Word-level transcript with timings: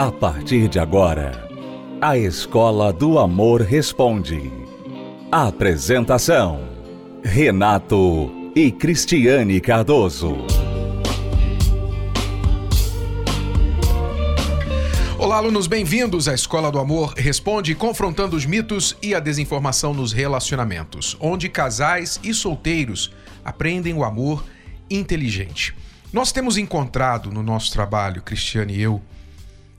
A 0.00 0.10
partir 0.10 0.66
de 0.66 0.78
agora, 0.78 1.46
a 2.00 2.16
Escola 2.16 2.90
do 2.90 3.18
Amor 3.18 3.60
Responde. 3.60 4.50
Apresentação: 5.30 6.70
Renato 7.22 8.32
e 8.56 8.72
Cristiane 8.72 9.60
Cardoso. 9.60 10.38
Olá, 15.18 15.36
alunos, 15.36 15.66
bem-vindos 15.66 16.28
à 16.28 16.34
Escola 16.34 16.72
do 16.72 16.78
Amor 16.78 17.12
Responde, 17.14 17.74
confrontando 17.74 18.34
os 18.34 18.46
mitos 18.46 18.96
e 19.02 19.14
a 19.14 19.20
desinformação 19.20 19.92
nos 19.92 20.14
relacionamentos, 20.14 21.14
onde 21.20 21.46
casais 21.46 22.18
e 22.24 22.32
solteiros 22.32 23.12
aprendem 23.44 23.92
o 23.92 24.02
amor 24.02 24.42
inteligente. 24.88 25.76
Nós 26.10 26.32
temos 26.32 26.56
encontrado 26.56 27.30
no 27.30 27.42
nosso 27.42 27.70
trabalho, 27.70 28.22
Cristiane 28.22 28.76
e 28.76 28.80
eu, 28.80 29.02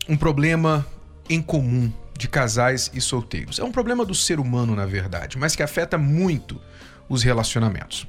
um 0.07 0.17
problema 0.17 0.85
em 1.29 1.41
comum 1.41 1.91
de 2.17 2.27
casais 2.27 2.91
e 2.93 3.01
solteiros. 3.01 3.59
É 3.59 3.63
um 3.63 3.71
problema 3.71 4.05
do 4.05 4.13
ser 4.13 4.39
humano, 4.39 4.75
na 4.75 4.85
verdade, 4.85 5.37
mas 5.37 5.55
que 5.55 5.63
afeta 5.63 5.97
muito 5.97 6.61
os 7.09 7.23
relacionamentos. 7.23 8.07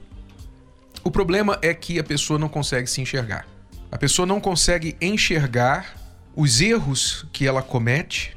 O 1.05 1.11
problema 1.11 1.59
é 1.63 1.73
que 1.75 1.99
a 1.99 2.05
pessoa 2.05 2.39
não 2.39 2.49
consegue 2.49 2.89
se 2.89 3.01
enxergar. 3.01 3.47
A 3.91 3.99
pessoa 3.99 4.27
não 4.27 4.41
consegue 4.41 4.97
enxergar 5.01 5.97
os 6.35 6.61
erros 6.61 7.27
que 7.33 7.47
ela 7.47 7.63
comete 7.63 8.37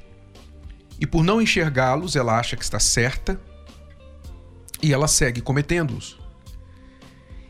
e, 0.99 1.05
por 1.05 1.23
não 1.23 1.41
enxergá-los, 1.41 2.15
ela 2.15 2.39
acha 2.39 2.55
que 2.55 2.63
está 2.63 2.79
certa 2.79 3.39
e 4.81 4.93
ela 4.93 5.07
segue 5.07 5.41
cometendo-os. 5.41 6.17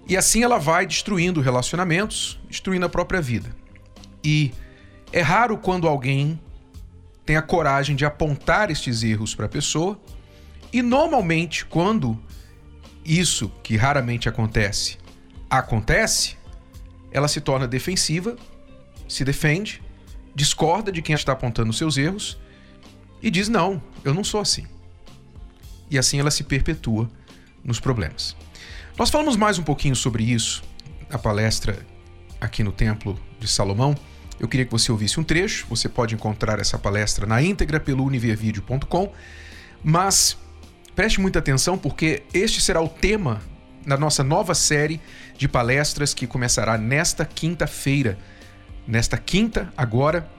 E 0.07 0.15
assim 0.15 0.43
ela 0.43 0.59
vai 0.59 0.85
destruindo 0.85 1.41
relacionamentos, 1.41 2.39
destruindo 2.49 2.85
a 2.85 2.89
própria 2.89 3.21
vida. 3.21 3.55
E 4.23 4.53
é 5.15 5.21
raro 5.21 5.57
quando 5.57 5.87
alguém 5.87 6.37
tem 7.25 7.37
a 7.37 7.41
coragem 7.41 7.95
de 7.95 8.03
apontar 8.03 8.69
estes 8.69 9.01
erros 9.01 9.33
para 9.33 9.45
a 9.45 9.49
pessoa, 9.49 9.97
e 10.73 10.81
normalmente 10.81 11.65
quando 11.65 12.21
isso, 13.05 13.49
que 13.63 13.77
raramente 13.77 14.27
acontece, 14.27 14.97
acontece, 15.49 16.35
ela 17.13 17.29
se 17.29 17.39
torna 17.39 17.65
defensiva, 17.65 18.35
se 19.07 19.23
defende, 19.23 19.81
discorda 20.35 20.91
de 20.91 21.01
quem 21.01 21.15
está 21.15 21.31
apontando 21.31 21.71
seus 21.71 21.95
erros 21.95 22.37
e 23.21 23.31
diz: 23.31 23.47
Não, 23.47 23.81
eu 24.03 24.13
não 24.13 24.23
sou 24.23 24.41
assim. 24.41 24.67
E 25.89 25.97
assim 25.97 26.19
ela 26.19 26.29
se 26.29 26.43
perpetua 26.43 27.09
nos 27.63 27.79
problemas. 27.79 28.35
Nós 28.97 29.09
falamos 29.09 29.37
mais 29.37 29.57
um 29.57 29.63
pouquinho 29.63 29.95
sobre 29.95 30.25
isso 30.25 30.61
na 31.09 31.17
palestra 31.17 31.85
aqui 32.41 32.63
no 32.65 32.73
Templo 32.73 33.17
de 33.39 33.47
Salomão. 33.47 33.95
Eu 34.39 34.47
queria 34.47 34.65
que 34.65 34.71
você 34.71 34.91
ouvisse 34.91 35.19
um 35.19 35.23
trecho. 35.23 35.65
Você 35.69 35.87
pode 35.87 36.15
encontrar 36.15 36.59
essa 36.59 36.77
palestra 36.77 37.25
na 37.25 37.41
íntegra 37.41 37.79
pelo 37.79 38.03
univervideo.com. 38.03 39.11
Mas 39.83 40.37
preste 40.95 41.21
muita 41.21 41.39
atenção 41.39 41.77
porque 41.77 42.23
este 42.33 42.61
será 42.61 42.81
o 42.81 42.89
tema 42.89 43.41
da 43.85 43.97
nossa 43.97 44.23
nova 44.23 44.55
série 44.55 44.99
de 45.37 45.47
palestras 45.47 46.13
que 46.13 46.25
começará 46.25 46.77
nesta 46.77 47.23
quinta-feira. 47.25 48.17
Nesta 48.87 49.17
quinta, 49.17 49.71
agora, 49.75 50.29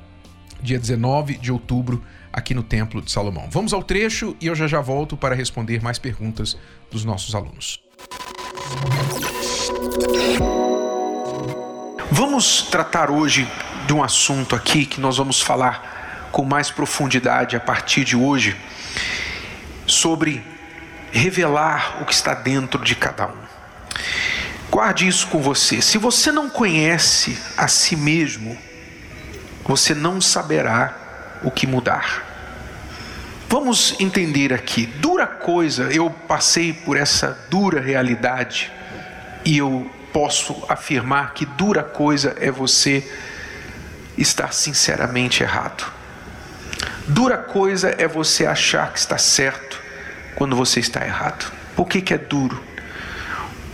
dia 0.62 0.78
19 0.78 1.38
de 1.38 1.50
outubro, 1.50 2.03
aqui 2.33 2.55
no 2.55 2.62
Templo 2.62 3.00
de 3.00 3.10
Salomão. 3.10 3.48
Vamos 3.50 3.72
ao 3.72 3.83
trecho 3.83 4.36
e 4.41 4.47
eu 4.47 4.55
já 4.55 4.66
já 4.66 4.81
volto 4.81 5.16
para 5.16 5.34
responder 5.34 5.83
mais 5.83 5.98
perguntas 5.98 6.56
dos 6.91 7.05
nossos 7.05 7.34
alunos. 7.34 7.83
Vamos 12.10 12.62
tratar 12.62 13.10
hoje 13.10 13.47
de 13.87 13.92
um 13.95 14.03
assunto 14.03 14.56
aqui 14.56 14.84
que 14.84 15.01
nós 15.01 15.17
vamos 15.17 15.41
falar 15.41 16.28
com 16.33 16.44
mais 16.44 16.71
profundidade 16.71 17.56
a 17.56 17.60
partir 17.60 18.05
de 18.05 18.16
hoje 18.16 18.56
sobre 19.87 20.43
revelar 21.12 22.03
o 22.03 22.05
que 22.05 22.12
está 22.12 22.34
dentro 22.34 22.84
de 22.84 22.94
cada 22.97 23.28
um. 23.28 23.47
Guarde 24.71 25.06
isso 25.06 25.28
com 25.28 25.41
você. 25.41 25.81
Se 25.81 25.97
você 25.97 26.33
não 26.33 26.50
conhece 26.50 27.38
a 27.56 27.69
si 27.69 27.97
mesmo, 27.97 28.59
você 29.65 29.94
não 29.94 30.21
saberá 30.21 30.94
o 31.43 31.50
que 31.50 31.66
mudar. 31.66 32.25
Vamos 33.49 33.94
entender 34.00 34.53
aqui. 34.53 34.87
Dura 34.87 35.27
coisa, 35.27 35.84
eu 35.84 36.10
passei 36.10 36.72
por 36.72 36.97
essa 36.97 37.47
dura 37.49 37.81
realidade 37.81 38.72
e 39.44 39.56
eu 39.59 39.89
posso 40.12 40.65
afirmar 40.69 41.33
que 41.33 41.47
dura 41.47 41.84
coisa 41.84 42.37
é 42.41 42.50
você 42.50 43.09
estar 44.16 44.53
sinceramente 44.53 45.43
errado. 45.43 45.93
Dura 47.06 47.37
coisa 47.37 47.94
é 47.99 48.09
você 48.09 48.47
achar 48.47 48.93
que 48.93 48.99
está 48.99 49.19
certo 49.19 49.81
quando 50.34 50.56
você 50.56 50.81
está 50.81 51.04
errado. 51.04 51.53
Por 51.75 51.87
que, 51.87 52.00
que 52.00 52.15
é 52.15 52.19
duro? 52.19 52.62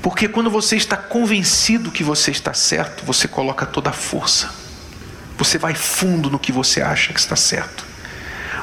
Porque 0.02 0.28
quando 0.28 0.50
você 0.50 0.76
está 0.76 0.96
convencido 0.96 1.90
que 1.90 2.02
você 2.02 2.30
está 2.30 2.52
certo, 2.52 3.04
você 3.04 3.28
coloca 3.28 3.64
toda 3.64 3.90
a 3.90 3.92
força. 3.92 4.50
Você 5.38 5.58
vai 5.58 5.74
fundo 5.74 6.28
no 6.28 6.38
que 6.38 6.52
você 6.52 6.82
acha 6.82 7.12
que 7.12 7.20
está 7.20 7.36
certo. 7.36 7.84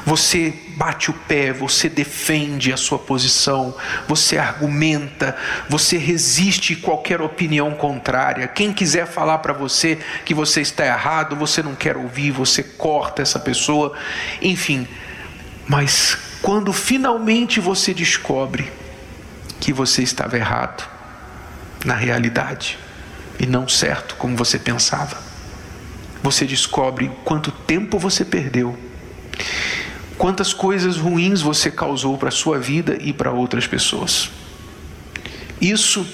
Você 0.04 0.54
bate 0.80 1.10
o 1.10 1.12
pé, 1.12 1.52
você 1.52 1.90
defende 1.90 2.72
a 2.72 2.76
sua 2.78 2.98
posição, 2.98 3.76
você 4.08 4.38
argumenta, 4.38 5.36
você 5.68 5.98
resiste 5.98 6.74
qualquer 6.74 7.20
opinião 7.20 7.72
contrária. 7.72 8.48
Quem 8.48 8.72
quiser 8.72 9.06
falar 9.06 9.36
para 9.40 9.52
você 9.52 9.98
que 10.24 10.32
você 10.32 10.62
está 10.62 10.86
errado, 10.86 11.36
você 11.36 11.62
não 11.62 11.74
quer 11.74 11.98
ouvir, 11.98 12.30
você 12.30 12.62
corta 12.62 13.20
essa 13.20 13.38
pessoa, 13.38 13.92
enfim. 14.40 14.88
Mas 15.68 16.16
quando 16.40 16.72
finalmente 16.72 17.60
você 17.60 17.92
descobre 17.92 18.72
que 19.60 19.74
você 19.74 20.02
estava 20.02 20.38
errado 20.38 20.88
na 21.84 21.94
realidade 21.94 22.78
e 23.38 23.44
não 23.44 23.68
certo 23.68 24.14
como 24.14 24.34
você 24.34 24.58
pensava, 24.58 25.18
você 26.22 26.46
descobre 26.46 27.10
quanto 27.22 27.52
tempo 27.52 27.98
você 27.98 28.24
perdeu 28.24 28.78
quantas 30.20 30.52
coisas 30.52 30.98
ruins 30.98 31.40
você 31.40 31.70
causou 31.70 32.18
para 32.18 32.28
a 32.28 32.30
sua 32.30 32.58
vida 32.58 32.98
e 33.00 33.10
para 33.10 33.32
outras 33.32 33.66
pessoas. 33.66 34.30
Isso, 35.58 36.06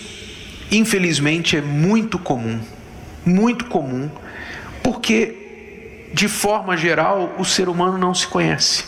infelizmente, 0.71 1.57
é 1.57 1.61
muito 1.61 2.17
comum, 2.17 2.61
muito 3.25 3.65
comum, 3.65 4.09
porque, 4.81 6.07
de 6.15 6.29
forma 6.29 6.77
geral, 6.77 7.35
o 7.37 7.45
ser 7.45 7.69
humano 7.69 7.99
não 7.99 8.15
se 8.15 8.29
conhece. 8.29 8.85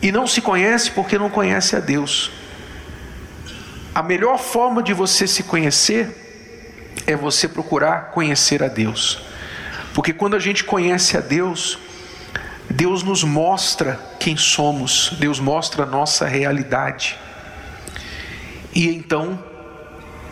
E 0.00 0.12
não 0.12 0.28
se 0.28 0.40
conhece 0.40 0.92
porque 0.92 1.18
não 1.18 1.28
conhece 1.28 1.74
a 1.74 1.80
Deus. 1.80 2.30
A 3.92 4.00
melhor 4.00 4.38
forma 4.38 4.80
de 4.80 4.92
você 4.92 5.26
se 5.26 5.42
conhecer 5.42 6.92
é 7.04 7.16
você 7.16 7.48
procurar 7.48 8.12
conhecer 8.12 8.62
a 8.62 8.68
Deus. 8.68 9.18
Porque 9.92 10.12
quando 10.12 10.36
a 10.36 10.38
gente 10.38 10.62
conhece 10.62 11.16
a 11.16 11.20
Deus, 11.20 11.80
Deus 12.72 13.02
nos 13.02 13.22
mostra 13.22 14.00
quem 14.18 14.36
somos, 14.36 15.14
Deus 15.18 15.38
mostra 15.38 15.82
a 15.82 15.86
nossa 15.86 16.26
realidade. 16.26 17.18
E 18.74 18.88
então, 18.88 19.38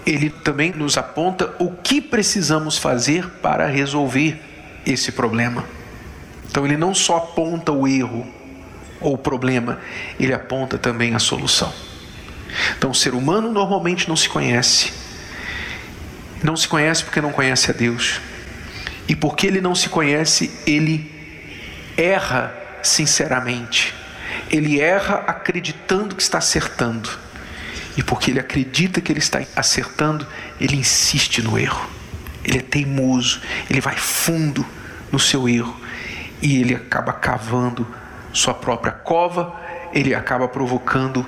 Ele 0.07 0.31
também 0.31 0.73
nos 0.73 0.97
aponta 0.97 1.55
o 1.59 1.71
que 1.71 2.01
precisamos 2.01 2.79
fazer 2.79 3.29
para 3.43 3.67
resolver 3.67 4.41
esse 4.87 5.13
problema. 5.13 5.65
Então, 6.49 6.65
Ele 6.65 6.77
não 6.77 6.95
só 6.95 7.19
aponta 7.19 7.73
o 7.73 7.87
erro 7.87 8.27
ou 9.01 9.15
o 9.15 9.19
problema, 9.19 9.79
Ele 10.19 10.33
aponta 10.33 10.79
também 10.79 11.15
a 11.15 11.19
solução. 11.19 11.73
Então, 12.79 12.91
o 12.91 12.95
ser 12.95 13.15
humano 13.15 13.53
normalmente 13.53 14.09
não 14.09 14.17
se 14.17 14.29
conhece. 14.29 14.93
Não 16.43 16.57
se 16.57 16.67
conhece 16.67 17.05
porque 17.05 17.21
não 17.21 17.33
conhece 17.33 17.71
a 17.71 17.75
Deus. 17.75 18.21
E 19.07 19.15
porque 19.15 19.47
ele 19.47 19.61
não 19.61 19.75
se 19.75 19.89
conhece, 19.89 20.51
ele 20.67 21.10
erra 22.01 22.55
sinceramente. 22.83 23.95
Ele 24.51 24.81
erra 24.81 25.25
acreditando 25.27 26.15
que 26.15 26.23
está 26.23 26.39
acertando. 26.39 27.11
E 27.97 28.03
porque 28.03 28.31
ele 28.31 28.41
acredita 28.41 29.01
que 29.01 29.13
ele 29.13 29.19
está 29.19 29.41
acertando, 29.55 30.27
ele 30.61 30.77
insiste 30.77 31.43
no 31.43 31.59
erro. 31.59 31.89
Ele 32.45 32.59
é 32.59 32.63
teimoso, 32.63 33.41
ele 33.69 33.81
vai 33.81 33.97
fundo 33.97 34.65
no 35.13 35.19
seu 35.19 35.49
erro 35.49 35.79
e 36.41 36.59
ele 36.59 36.75
acaba 36.75 37.13
cavando 37.13 37.87
sua 38.33 38.55
própria 38.55 38.93
cova, 38.93 39.55
ele 39.93 40.15
acaba 40.15 40.49
provocando 40.49 41.27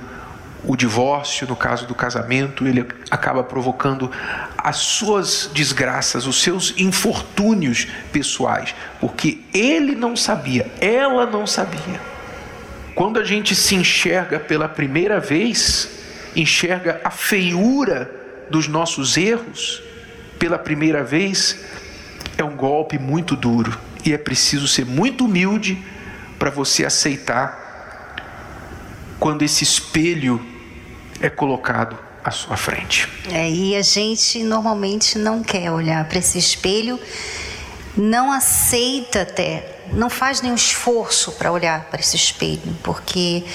o 0.65 0.77
divórcio, 0.77 1.45
no 1.47 1.55
caso 1.55 1.85
do 1.85 1.93
casamento, 1.93 2.65
ele 2.65 2.85
acaba 3.11 3.43
provocando 3.43 4.09
as 4.57 4.77
suas 4.77 5.49
desgraças, 5.53 6.25
os 6.25 6.41
seus 6.41 6.73
infortúnios 6.77 7.87
pessoais, 8.11 8.73
porque 8.99 9.41
ele 9.53 9.93
não 9.93 10.15
sabia, 10.15 10.71
ela 10.79 11.25
não 11.25 11.45
sabia. 11.45 11.99
Quando 12.95 13.19
a 13.19 13.23
gente 13.25 13.55
se 13.55 13.75
enxerga 13.75 14.39
pela 14.39 14.69
primeira 14.69 15.19
vez, 15.19 15.89
enxerga 16.35 17.01
a 17.03 17.09
feiura 17.09 18.09
dos 18.49 18.67
nossos 18.67 19.17
erros 19.17 19.81
pela 20.39 20.57
primeira 20.57 21.03
vez, 21.03 21.59
é 22.37 22.43
um 22.43 22.55
golpe 22.55 22.97
muito 22.97 23.35
duro. 23.35 23.77
E 24.05 24.13
é 24.13 24.17
preciso 24.17 24.67
ser 24.67 24.85
muito 24.85 25.25
humilde 25.25 25.77
para 26.37 26.49
você 26.49 26.85
aceitar 26.85 27.63
quando 29.19 29.41
esse 29.43 29.63
espelho 29.63 30.52
é 31.23 31.29
colocado 31.29 31.97
à 32.21 32.29
sua 32.31 32.57
frente. 32.57 33.07
É, 33.31 33.49
e 33.49 33.75
a 33.77 33.81
gente 33.81 34.43
normalmente 34.43 35.17
não 35.17 35.41
quer 35.41 35.71
olhar 35.71 36.03
para 36.05 36.19
esse 36.19 36.37
espelho, 36.37 36.99
não 37.95 38.29
aceita 38.29 39.21
até, 39.21 39.83
não 39.93 40.09
faz 40.09 40.41
nenhum 40.41 40.55
esforço 40.55 41.31
para 41.31 41.49
olhar 41.49 41.85
para 41.85 42.01
esse 42.01 42.17
espelho, 42.17 42.75
porque 42.83 43.45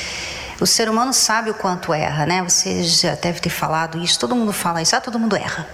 o 0.59 0.67
ser 0.67 0.89
humano 0.89 1.13
sabe 1.13 1.51
o 1.51 1.55
quanto 1.55 1.93
erra, 1.93 2.25
né? 2.25 2.43
Você 2.43 2.83
já 2.83 3.15
deve 3.15 3.39
ter 3.39 3.51
falado 3.51 4.03
isso, 4.03 4.19
todo 4.19 4.35
mundo 4.35 4.53
fala 4.53 4.81
isso, 4.81 4.97
ah, 4.97 5.01
todo 5.01 5.19
mundo 5.19 5.37
erra. 5.37 5.69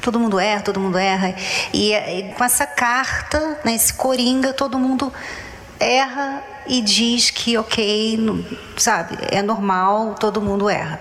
Todo 0.00 0.20
mundo 0.20 0.38
erra, 0.38 0.62
todo 0.62 0.78
mundo 0.78 0.96
erra. 0.96 1.34
E, 1.72 1.92
e 1.92 2.32
com 2.34 2.44
essa 2.44 2.64
carta, 2.64 3.58
né, 3.64 3.74
esse 3.74 3.92
coringa, 3.92 4.52
todo 4.52 4.78
mundo 4.78 5.12
erra 5.78 6.42
e 6.66 6.80
diz 6.80 7.30
que, 7.30 7.56
ok, 7.56 8.46
sabe, 8.76 9.18
é 9.30 9.42
normal, 9.42 10.14
todo 10.14 10.40
mundo 10.40 10.68
erra. 10.68 11.00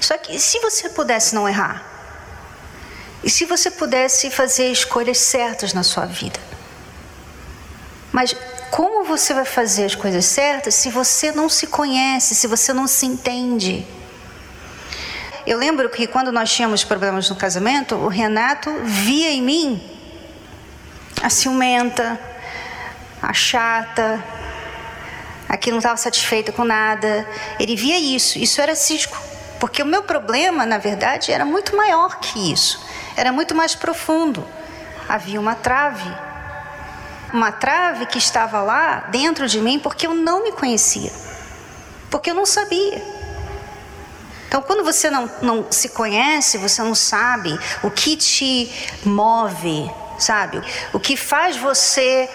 Só 0.00 0.18
que 0.18 0.38
se 0.38 0.58
você 0.60 0.88
pudesse 0.88 1.34
não 1.34 1.48
errar, 1.48 1.84
e 3.22 3.30
se 3.30 3.44
você 3.44 3.70
pudesse 3.70 4.30
fazer 4.30 4.72
escolhas 4.72 5.18
certas 5.18 5.72
na 5.72 5.82
sua 5.82 6.06
vida, 6.06 6.40
mas 8.10 8.34
como 8.70 9.04
você 9.04 9.32
vai 9.32 9.44
fazer 9.44 9.84
as 9.84 9.94
coisas 9.94 10.24
certas 10.24 10.74
se 10.74 10.90
você 10.90 11.30
não 11.30 11.48
se 11.48 11.66
conhece, 11.66 12.34
se 12.34 12.46
você 12.46 12.72
não 12.72 12.86
se 12.86 13.06
entende? 13.06 13.86
Eu 15.46 15.58
lembro 15.58 15.88
que 15.88 16.06
quando 16.06 16.32
nós 16.32 16.52
tínhamos 16.52 16.84
problemas 16.84 17.28
no 17.28 17.36
casamento, 17.36 17.94
o 17.94 18.08
Renato 18.08 18.70
via 18.84 19.30
em 19.30 19.42
mim 19.42 19.82
a 21.22 21.30
ciumenta, 21.30 22.18
a 23.22 23.32
chata, 23.32 24.22
a 25.48 25.56
que 25.56 25.70
não 25.70 25.78
estava 25.78 25.96
satisfeita 25.96 26.50
com 26.50 26.64
nada. 26.64 27.26
Ele 27.60 27.76
via 27.76 27.98
isso, 27.98 28.38
isso 28.38 28.60
era 28.60 28.74
cisco. 28.74 29.16
Porque 29.60 29.80
o 29.80 29.86
meu 29.86 30.02
problema, 30.02 30.66
na 30.66 30.78
verdade, 30.78 31.30
era 31.30 31.44
muito 31.44 31.76
maior 31.76 32.18
que 32.18 32.52
isso, 32.52 32.84
era 33.16 33.30
muito 33.30 33.54
mais 33.54 33.76
profundo. 33.76 34.44
Havia 35.08 35.38
uma 35.38 35.54
trave, 35.54 36.10
uma 37.32 37.52
trave 37.52 38.06
que 38.06 38.18
estava 38.18 38.60
lá 38.60 39.06
dentro 39.10 39.46
de 39.46 39.60
mim 39.60 39.78
porque 39.78 40.06
eu 40.06 40.14
não 40.14 40.42
me 40.42 40.50
conhecia, 40.50 41.12
porque 42.10 42.30
eu 42.30 42.34
não 42.34 42.44
sabia. 42.44 43.00
Então, 44.48 44.60
quando 44.62 44.82
você 44.82 45.08
não, 45.08 45.30
não 45.40 45.66
se 45.70 45.90
conhece, 45.90 46.58
você 46.58 46.82
não 46.82 46.94
sabe 46.94 47.58
o 47.82 47.90
que 47.90 48.16
te 48.16 48.70
move, 49.04 49.90
sabe? 50.18 50.60
O 50.92 50.98
que 50.98 51.16
faz 51.16 51.56
você 51.56 52.28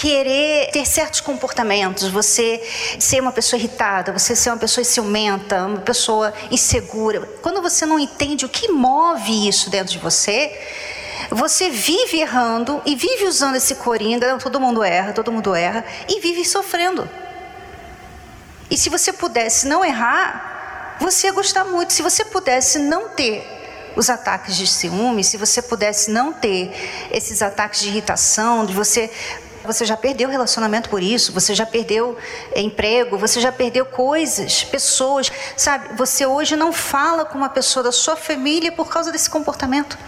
querer 0.00 0.70
ter 0.70 0.86
certos 0.86 1.20
comportamentos, 1.20 2.08
você 2.08 2.58
ser 2.98 3.20
uma 3.20 3.30
pessoa 3.30 3.58
irritada, 3.58 4.10
você 4.10 4.34
ser 4.34 4.48
uma 4.48 4.56
pessoa 4.56 4.82
ciumenta, 4.82 5.66
uma 5.66 5.80
pessoa 5.80 6.32
insegura. 6.50 7.20
Quando 7.42 7.60
você 7.60 7.84
não 7.84 7.98
entende 7.98 8.46
o 8.46 8.48
que 8.48 8.72
move 8.72 9.46
isso 9.46 9.68
dentro 9.68 9.92
de 9.92 9.98
você, 9.98 10.58
você 11.30 11.68
vive 11.68 12.18
errando 12.18 12.80
e 12.86 12.96
vive 12.96 13.26
usando 13.26 13.56
esse 13.56 13.74
coringa, 13.74 14.38
todo 14.38 14.58
mundo 14.58 14.82
erra, 14.82 15.12
todo 15.12 15.30
mundo 15.30 15.54
erra, 15.54 15.84
e 16.08 16.18
vive 16.18 16.46
sofrendo. 16.46 17.06
E 18.70 18.78
se 18.78 18.88
você 18.88 19.12
pudesse 19.12 19.68
não 19.68 19.84
errar, 19.84 20.96
você 20.98 21.26
ia 21.26 21.32
gostar 21.34 21.64
muito. 21.64 21.92
Se 21.92 22.00
você 22.00 22.24
pudesse 22.24 22.78
não 22.78 23.10
ter 23.10 23.46
os 23.94 24.08
ataques 24.08 24.56
de 24.56 24.66
ciúme, 24.66 25.22
se 25.22 25.36
você 25.36 25.60
pudesse 25.60 26.10
não 26.10 26.32
ter 26.32 26.72
esses 27.12 27.42
ataques 27.42 27.80
de 27.80 27.88
irritação, 27.88 28.64
de 28.64 28.72
você 28.72 29.10
você 29.64 29.84
já 29.84 29.96
perdeu 29.96 30.28
relacionamento 30.28 30.88
por 30.88 31.02
isso, 31.02 31.32
você 31.32 31.54
já 31.54 31.66
perdeu 31.66 32.16
emprego, 32.54 33.18
você 33.18 33.40
já 33.40 33.52
perdeu 33.52 33.84
coisas, 33.84 34.64
pessoas, 34.64 35.30
sabe? 35.56 35.96
Você 35.96 36.24
hoje 36.26 36.56
não 36.56 36.72
fala 36.72 37.24
com 37.24 37.36
uma 37.36 37.48
pessoa 37.48 37.82
da 37.82 37.92
sua 37.92 38.16
família 38.16 38.72
por 38.72 38.88
causa 38.88 39.12
desse 39.12 39.28
comportamento. 39.28 39.98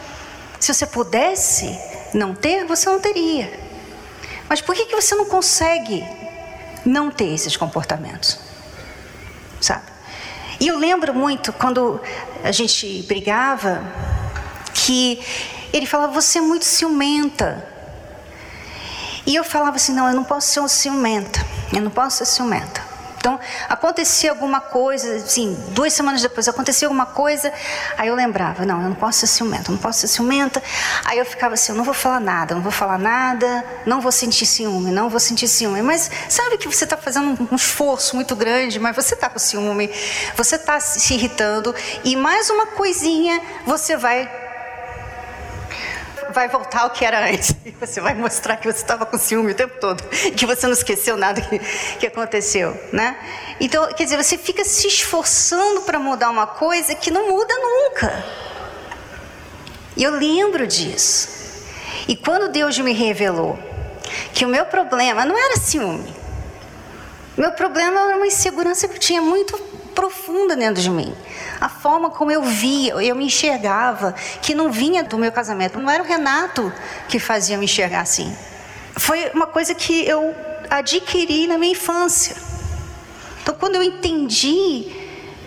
Se 0.59 0.73
você 0.73 0.87
pudesse 0.87 1.79
não 2.15 2.35
ter, 2.35 2.65
você 2.65 2.89
não 2.89 3.01
teria. 3.01 3.53
Mas 4.49 4.61
por 4.61 4.75
que, 4.75 4.87
que 4.87 4.95
você 4.95 5.15
não 5.15 5.27
consegue 5.27 6.05
não 6.85 7.11
ter 7.11 7.33
esses 7.33 7.57
comportamentos? 7.57 8.39
Sabe? 9.61 9.93
E 10.61 10.69
eu 10.69 10.79
lembro 10.79 11.13
muito 11.15 11.53
quando 11.53 12.01
a 12.45 12.53
gente 12.53 13.03
brigava 13.03 13.83
que 14.75 15.21
ele 15.73 15.87
falava: 15.87 16.13
Você 16.13 16.39
é 16.39 16.41
muito 16.43 16.65
ciumenta. 16.65 17.72
E 19.27 19.35
eu 19.35 19.45
falava 19.45 19.77
assim: 19.77 19.93
não, 19.93 20.09
eu 20.09 20.15
não 20.15 20.25
posso 20.25 20.49
ser 20.49 20.61
um 20.61 20.69
ciumenta, 20.69 21.45
eu 21.73 21.81
não 21.81 21.91
posso 21.91 22.19
ser 22.19 22.27
ciumenta. 22.27 22.93
Então, 23.23 23.39
acontecia 23.69 24.31
alguma 24.31 24.61
coisa, 24.61 25.15
assim, 25.15 25.57
duas 25.69 25.93
semanas 25.93 26.21
depois 26.21 26.49
acontecia 26.49 26.89
alguma 26.89 27.07
coisa, 27.07 27.53
aí 27.97 28.09
eu 28.09 28.17
lembrava, 28.17 28.67
não, 28.67 28.83
eu 28.83 28.89
não 28.89 28.97
posso 28.97 29.21
ser 29.21 29.29
ciumenta, 29.29 29.71
eu 29.71 29.75
não 29.75 29.79
posso 29.81 30.01
ser 30.01 30.09
ciumenta. 30.09 30.61
Aí 31.05 31.19
eu 31.19 31.25
ficava 31.25 31.55
assim, 31.55 31.71
eu 31.71 31.77
não 31.79 31.85
vou 31.85 31.95
falar 31.95 32.19
nada, 32.19 32.57
não 32.57 32.63
vou 32.63 32.73
falar 32.73 32.99
nada, 32.99 33.65
não 33.87 34.01
vou 34.01 34.11
sentir 34.11 34.45
ciúme, 34.45 34.91
não 34.91 35.09
vou 35.09 35.21
sentir 35.21 35.47
ciúme. 35.47 35.83
Mas 35.83 36.11
sabe 36.29 36.59
que 36.59 36.67
você 36.67 36.83
está 36.83 36.97
fazendo 36.97 37.49
um 37.49 37.55
esforço 37.55 38.17
muito 38.17 38.35
grande, 38.35 38.81
mas 38.81 38.97
você 38.97 39.15
está 39.15 39.31
com 39.31 39.39
ciúme, 39.39 39.89
você 40.37 40.57
está 40.57 40.81
se 40.81 41.15
irritando, 41.15 41.73
e 42.03 42.17
mais 42.17 42.51
uma 42.51 42.67
coisinha 42.67 43.41
você 43.65 43.97
vai 43.97 44.42
vai 46.33 46.49
voltar 46.49 46.83
ao 46.83 46.91
que 46.91 47.05
era 47.05 47.29
antes. 47.31 47.55
E 47.65 47.71
você 47.71 48.01
vai 48.01 48.15
mostrar 48.15 48.57
que 48.57 48.71
você 48.71 48.79
estava 48.79 49.07
com 49.07 49.19
ciúme 49.19 49.53
o 49.53 49.55
tempo 49.55 49.79
todo, 49.81 50.03
que 50.37 50.45
você 50.47 50.67
não 50.67 50.73
esqueceu 50.73 51.17
nada 51.17 51.41
que, 51.41 51.59
que 51.99 52.07
aconteceu, 52.07 52.77
né? 52.93 53.17
Então, 53.61 53.87
quer 53.95 54.05
dizer, 54.05 54.17
você 54.17 54.37
fica 54.37 54.65
se 54.65 54.87
esforçando 54.89 55.83
para 55.83 55.99
mudar 55.99 56.31
uma 56.31 56.47
coisa 56.47 56.95
que 56.95 57.11
não 57.11 57.31
muda 57.31 57.55
nunca. 57.55 58.25
E 59.97 60.03
eu 60.03 60.13
lembro 60.13 60.67
disso. 60.67 61.29
E 62.09 62.17
quando 62.17 62.51
Deus 62.51 62.79
me 62.79 62.93
revelou 62.93 63.59
que 64.33 64.45
o 64.45 64.49
meu 64.49 64.67
problema 64.67 65.25
não 65.25 65.39
era 65.39 65.57
ciúme, 65.57 66.15
meu 67.37 67.53
problema 67.53 68.01
era 68.01 68.17
uma 68.17 68.27
insegurança 68.27 68.89
que 68.89 68.97
eu 68.97 69.01
tinha 69.01 69.23
muito 69.23 69.57
profunda 69.95 70.57
dentro 70.57 70.83
de 70.83 70.91
mim 70.91 71.15
a 71.63 71.69
forma 71.69 72.11
como 72.11 72.33
eu 72.33 72.43
via, 72.43 72.95
eu 72.95 73.15
me 73.15 73.27
enxergava, 73.27 74.17
que 74.43 74.53
não 74.53 74.73
vinha 74.73 75.05
do 75.05 75.17
meu 75.17 75.31
casamento. 75.31 75.79
Não 75.79 75.89
era 75.89 76.03
o 76.03 76.07
Renato 76.07 76.73
que 77.09 77.21
fazia 77.21 77.57
me 77.57 77.67
enxergar 77.67 78.01
assim. 78.01 78.37
Foi 78.97 79.31
uma 79.33 79.47
coisa 79.47 79.73
que 79.73 80.05
eu 80.05 80.35
adquiri 80.69 81.47
na 81.47 81.57
minha 81.57 81.71
infância. 81.71 82.35
Então, 83.41 83.55
quando 83.55 83.77
eu 83.77 83.83
entendi 83.83 84.91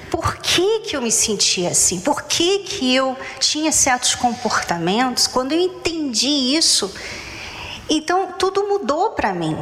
por 0.09 0.37
que, 0.37 0.79
que 0.79 0.95
eu 0.95 1.01
me 1.01 1.11
sentia 1.11 1.69
assim, 1.69 1.99
por 1.99 2.21
que, 2.21 2.59
que 2.59 2.95
eu 2.95 3.17
tinha 3.37 3.73
certos 3.73 4.15
comportamentos, 4.15 5.27
quando 5.27 5.51
eu 5.51 5.59
entendi 5.59 6.55
isso, 6.55 6.95
então 7.89 8.31
tudo 8.39 8.69
mudou 8.69 9.11
para 9.11 9.33
mim. 9.33 9.57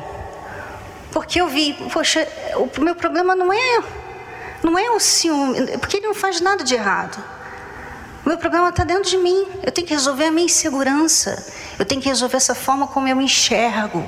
Porque 1.12 1.42
eu 1.42 1.48
vi, 1.48 1.74
poxa, 1.92 2.28
o 2.56 2.82
meu 2.82 2.94
problema 2.94 3.36
não 3.36 3.52
é 3.52 3.84
não 4.64 4.80
é 4.80 4.90
o 4.92 5.00
ciúme, 5.00 5.78
porque 5.78 5.98
ele 5.98 6.08
não 6.08 6.16
faz 6.16 6.40
nada 6.40 6.64
de 6.64 6.74
errado. 6.74 7.22
O 8.26 8.30
meu 8.30 8.38
problema 8.38 8.70
está 8.70 8.86
dentro 8.86 9.10
de 9.10 9.18
mim. 9.18 9.46
Eu 9.62 9.72
tenho 9.72 9.86
que 9.86 9.94
resolver 9.94 10.26
a 10.26 10.32
minha 10.32 10.46
insegurança. 10.46 11.46
Eu 11.78 11.86
tenho 11.86 12.02
que 12.02 12.08
resolver 12.08 12.38
essa 12.38 12.56
forma 12.56 12.88
como 12.88 13.08
eu 13.08 13.16
me 13.16 13.26
enxergo. 13.26 14.04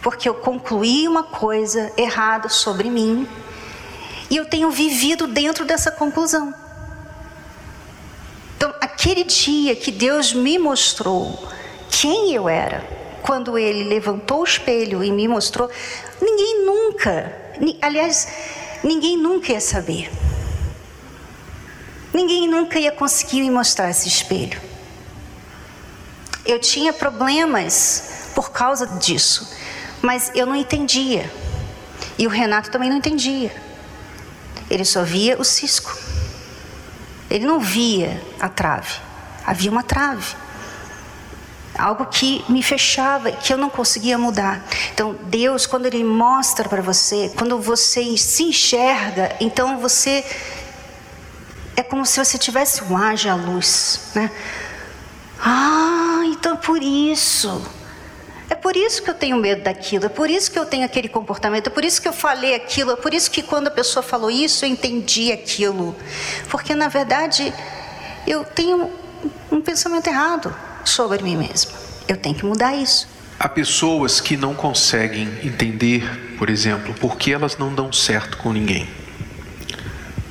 Porque 0.00 0.28
eu 0.28 0.34
concluí 0.34 1.08
uma 1.08 1.24
coisa 1.24 1.92
errada 1.96 2.48
sobre 2.48 2.88
mim. 2.88 3.28
E 4.30 4.36
eu 4.36 4.46
tenho 4.46 4.70
vivido 4.70 5.26
dentro 5.26 5.64
dessa 5.64 5.90
conclusão. 5.90 6.54
Então, 8.56 8.72
aquele 8.80 9.24
dia 9.24 9.74
que 9.74 9.90
Deus 9.90 10.32
me 10.32 10.56
mostrou 10.58 11.48
quem 11.90 12.32
eu 12.32 12.48
era, 12.48 12.86
quando 13.22 13.58
Ele 13.58 13.84
levantou 13.84 14.42
o 14.42 14.44
espelho 14.44 15.02
e 15.02 15.10
me 15.10 15.26
mostrou, 15.26 15.68
ninguém 16.20 16.64
nunca, 16.64 17.32
aliás, 17.82 18.28
ninguém 18.82 19.16
nunca 19.16 19.52
ia 19.52 19.60
saber. 19.60 20.10
Ninguém 22.12 22.48
nunca 22.48 22.78
ia 22.78 22.90
conseguir 22.90 23.42
me 23.42 23.50
mostrar 23.50 23.90
esse 23.90 24.08
espelho. 24.08 24.60
Eu 26.44 26.58
tinha 26.58 26.92
problemas 26.92 28.30
por 28.34 28.50
causa 28.50 28.86
disso, 28.86 29.54
mas 30.00 30.30
eu 30.34 30.46
não 30.46 30.56
entendia. 30.56 31.30
E 32.18 32.26
o 32.26 32.30
Renato 32.30 32.70
também 32.70 32.88
não 32.88 32.96
entendia. 32.96 33.54
Ele 34.70 34.84
só 34.84 35.02
via 35.02 35.38
o 35.38 35.44
cisco. 35.44 35.96
Ele 37.30 37.46
não 37.46 37.60
via 37.60 38.22
a 38.40 38.48
trave. 38.48 38.94
Havia 39.44 39.70
uma 39.70 39.82
trave 39.82 40.34
algo 41.78 42.06
que 42.06 42.44
me 42.48 42.62
fechava, 42.62 43.30
que 43.30 43.52
eu 43.52 43.56
não 43.56 43.70
conseguia 43.70 44.18
mudar. 44.18 44.64
Então, 44.92 45.16
Deus, 45.22 45.64
quando 45.64 45.86
Ele 45.86 46.02
mostra 46.02 46.68
para 46.68 46.82
você, 46.82 47.32
quando 47.36 47.60
você 47.60 48.16
se 48.16 48.42
enxerga, 48.42 49.36
então 49.40 49.78
você 49.78 50.24
é 51.76 51.82
como 51.82 52.04
se 52.04 52.22
você 52.22 52.36
tivesse 52.36 52.82
um 52.82 52.96
haja 52.96 53.34
luz, 53.36 54.10
né? 54.12 54.30
Ah, 55.40 56.22
então 56.24 56.56
por 56.56 56.82
isso. 56.82 57.62
por 58.60 58.76
isso 58.76 59.02
que 59.02 59.08
eu 59.08 59.14
tenho 59.14 59.36
medo 59.36 59.62
daquilo, 59.62 60.06
é 60.06 60.08
por 60.08 60.28
isso 60.28 60.50
que 60.50 60.58
eu 60.58 60.66
tenho 60.66 60.84
aquele 60.84 61.08
comportamento, 61.08 61.68
é 61.68 61.70
por 61.70 61.84
isso 61.84 62.02
que 62.02 62.08
eu 62.08 62.12
falei 62.12 62.56
aquilo, 62.56 62.90
é 62.90 62.96
por 62.96 63.14
isso 63.14 63.30
que 63.30 63.42
quando 63.42 63.68
a 63.68 63.70
pessoa 63.70 64.02
falou 64.02 64.30
isso 64.30 64.64
eu 64.64 64.68
entendi 64.68 65.30
aquilo. 65.32 65.94
Porque 66.50 66.74
na 66.74 66.88
verdade 66.88 67.54
eu 68.26 68.44
tenho 68.44 68.90
um 69.50 69.60
pensamento 69.60 70.08
errado 70.08 70.54
sobre 70.88 71.22
mim 71.22 71.36
mesma. 71.36 71.72
Eu 72.08 72.16
tenho 72.16 72.34
que 72.34 72.44
mudar 72.44 72.74
isso. 72.74 73.08
Há 73.38 73.48
pessoas 73.48 74.20
que 74.20 74.36
não 74.36 74.54
conseguem 74.54 75.28
entender, 75.44 76.34
por 76.38 76.50
exemplo, 76.50 76.92
por 76.94 77.16
que 77.16 77.32
elas 77.32 77.56
não 77.56 77.72
dão 77.72 77.92
certo 77.92 78.36
com 78.36 78.52
ninguém. 78.52 78.88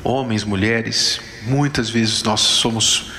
Homens, 0.04 0.44
mulheres, 0.44 1.22
muitas 1.44 1.90
vezes 1.90 2.22
nós 2.24 2.42
somos 2.42 3.12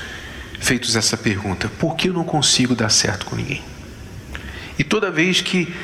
feitos 0.61 0.97
essa 0.97 1.17
pergunta: 1.17 1.71
por 1.79 1.97
que 1.97 2.09
eu 2.09 2.13
não 2.13 2.25
consigo 2.25 2.75
dar 2.75 2.91
certo 2.91 3.25
com 3.27 3.37
ninguém? 3.37 3.63
E 4.79 4.85
toda 4.85 5.11
vez 5.11 5.41
que 5.41 5.75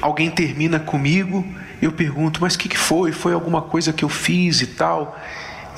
alguém 0.00 0.30
termina 0.30 0.80
comigo, 0.80 1.46
eu 1.80 1.92
pergunto: 1.92 2.40
mas 2.40 2.54
o 2.54 2.58
que, 2.58 2.68
que 2.68 2.78
foi? 2.78 3.12
Foi 3.12 3.32
alguma 3.32 3.62
coisa 3.62 3.92
que 3.92 4.04
eu 4.04 4.08
fiz 4.08 4.60
e 4.60 4.66
tal? 4.66 5.18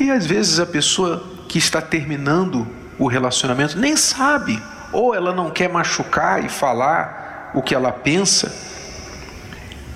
E 0.00 0.10
às 0.10 0.26
vezes 0.26 0.58
a 0.58 0.66
pessoa 0.66 1.24
que 1.48 1.58
está 1.58 1.80
terminando 1.80 2.66
o 2.98 3.06
relacionamento 3.06 3.78
nem 3.78 3.96
sabe, 3.96 4.60
ou 4.94 5.14
ela 5.14 5.34
não 5.34 5.50
quer 5.50 5.68
machucar 5.68 6.44
e 6.44 6.48
falar 6.48 7.50
o 7.52 7.60
que 7.60 7.74
ela 7.74 7.92
pensa, 7.92 8.52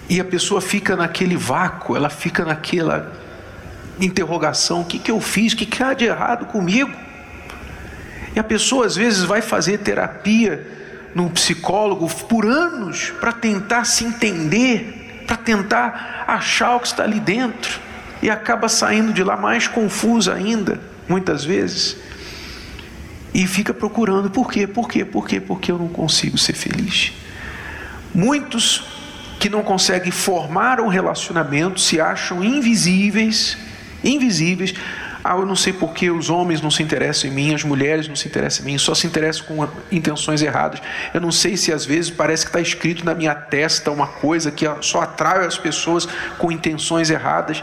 e 0.08 0.20
a 0.20 0.24
pessoa 0.24 0.60
fica 0.60 0.96
naquele 0.96 1.36
vácuo, 1.36 1.96
ela 1.96 2.10
fica 2.10 2.44
naquela 2.44 3.12
interrogação: 4.00 4.80
o 4.80 4.84
que, 4.84 4.98
que 4.98 5.10
eu 5.10 5.20
fiz? 5.20 5.52
O 5.52 5.56
que, 5.56 5.66
que 5.66 5.82
há 5.82 5.94
de 5.94 6.04
errado 6.04 6.46
comigo? 6.46 6.92
E 8.34 8.38
a 8.38 8.44
pessoa 8.44 8.86
às 8.86 8.96
vezes 8.96 9.24
vai 9.24 9.40
fazer 9.40 9.78
terapia 9.78 10.66
num 11.14 11.28
psicólogo 11.28 12.08
por 12.26 12.46
anos 12.46 13.12
para 13.20 13.32
tentar 13.32 13.84
se 13.84 14.04
entender, 14.04 15.24
para 15.26 15.36
tentar 15.36 16.24
achar 16.26 16.76
o 16.76 16.80
que 16.80 16.86
está 16.86 17.02
ali 17.02 17.20
dentro, 17.20 17.80
e 18.22 18.30
acaba 18.30 18.68
saindo 18.68 19.12
de 19.12 19.22
lá 19.22 19.36
mais 19.36 19.68
confusa 19.68 20.34
ainda, 20.34 20.80
muitas 21.08 21.44
vezes. 21.44 21.96
E 23.34 23.46
fica 23.46 23.74
procurando 23.74 24.30
por 24.30 24.50
quê, 24.50 24.66
por 24.66 24.88
quê, 24.88 25.04
por 25.04 25.26
quê, 25.26 25.40
porque 25.40 25.70
eu 25.70 25.78
não 25.78 25.88
consigo 25.88 26.38
ser 26.38 26.54
feliz. 26.54 27.12
Muitos 28.14 28.84
que 29.38 29.48
não 29.48 29.62
conseguem 29.62 30.10
formar 30.10 30.80
um 30.80 30.88
relacionamento 30.88 31.80
se 31.80 32.00
acham 32.00 32.42
invisíveis, 32.42 33.56
invisíveis. 34.02 34.74
Ah, 35.22 35.36
eu 35.36 35.44
não 35.44 35.56
sei 35.56 35.72
por 35.72 35.92
que 35.92 36.10
os 36.10 36.30
homens 36.30 36.60
não 36.60 36.70
se 36.70 36.82
interessam 36.82 37.30
em 37.30 37.34
mim, 37.34 37.54
as 37.54 37.62
mulheres 37.62 38.08
não 38.08 38.16
se 38.16 38.26
interessam 38.28 38.64
em 38.64 38.72
mim, 38.72 38.78
só 38.78 38.94
se 38.94 39.06
interessam 39.06 39.44
com 39.46 39.68
intenções 39.90 40.42
erradas. 40.42 40.80
Eu 41.12 41.20
não 41.20 41.30
sei 41.30 41.56
se 41.56 41.72
às 41.72 41.84
vezes 41.84 42.10
parece 42.10 42.44
que 42.44 42.50
está 42.50 42.60
escrito 42.60 43.04
na 43.04 43.14
minha 43.14 43.34
testa 43.34 43.90
uma 43.90 44.06
coisa 44.06 44.50
que 44.50 44.64
só 44.80 45.02
atrai 45.02 45.44
as 45.44 45.58
pessoas 45.58 46.06
com 46.38 46.50
intenções 46.50 47.10
erradas. 47.10 47.62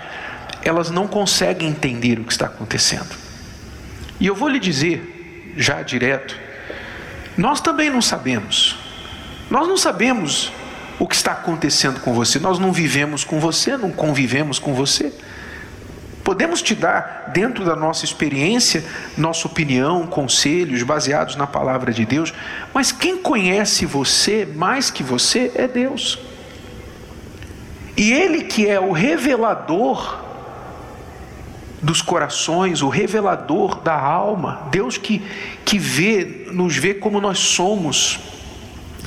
Elas 0.62 0.90
não 0.90 1.08
conseguem 1.08 1.70
entender 1.70 2.20
o 2.20 2.24
que 2.24 2.32
está 2.32 2.46
acontecendo. 2.46 3.16
E 4.20 4.28
eu 4.28 4.36
vou 4.36 4.48
lhe 4.48 4.60
dizer, 4.60 5.15
já 5.56 5.82
direto, 5.82 6.38
nós 7.38 7.62
também 7.62 7.90
não 7.90 8.02
sabemos. 8.02 8.78
Nós 9.50 9.68
não 9.68 9.78
sabemos 9.78 10.52
o 10.98 11.08
que 11.08 11.16
está 11.16 11.34
acontecendo 11.34 12.00
com 12.00 12.14
você, 12.14 12.40
nós 12.40 12.58
não 12.58 12.72
vivemos 12.72 13.24
com 13.24 13.40
você, 13.40 13.78
não 13.78 13.92
convivemos 13.92 14.60
com 14.60 14.74
você. 14.74 15.14
Podemos 16.24 16.62
te 16.62 16.74
dar, 16.74 17.30
dentro 17.34 17.64
da 17.64 17.76
nossa 17.76 18.04
experiência, 18.04 18.84
nossa 19.16 19.48
opinião, 19.48 20.08
conselhos 20.08 20.82
baseados 20.82 21.36
na 21.36 21.46
palavra 21.46 21.94
de 21.94 22.04
Deus, 22.04 22.34
mas 22.74 22.92
quem 22.92 23.18
conhece 23.18 23.86
você 23.86 24.48
mais 24.56 24.90
que 24.90 25.04
você 25.04 25.52
é 25.54 25.68
Deus. 25.68 26.18
E 27.96 28.12
Ele 28.12 28.44
que 28.46 28.68
é 28.68 28.80
o 28.80 28.92
revelador 28.92 30.20
dos 31.86 32.02
corações, 32.02 32.82
o 32.82 32.90
revelador 32.90 33.80
da 33.80 33.96
alma, 33.96 34.68
Deus 34.72 34.98
que, 34.98 35.22
que 35.64 35.78
vê, 35.78 36.48
nos 36.52 36.76
vê 36.76 36.96
como 36.96 37.22
nós 37.22 37.38
somos 37.38 38.20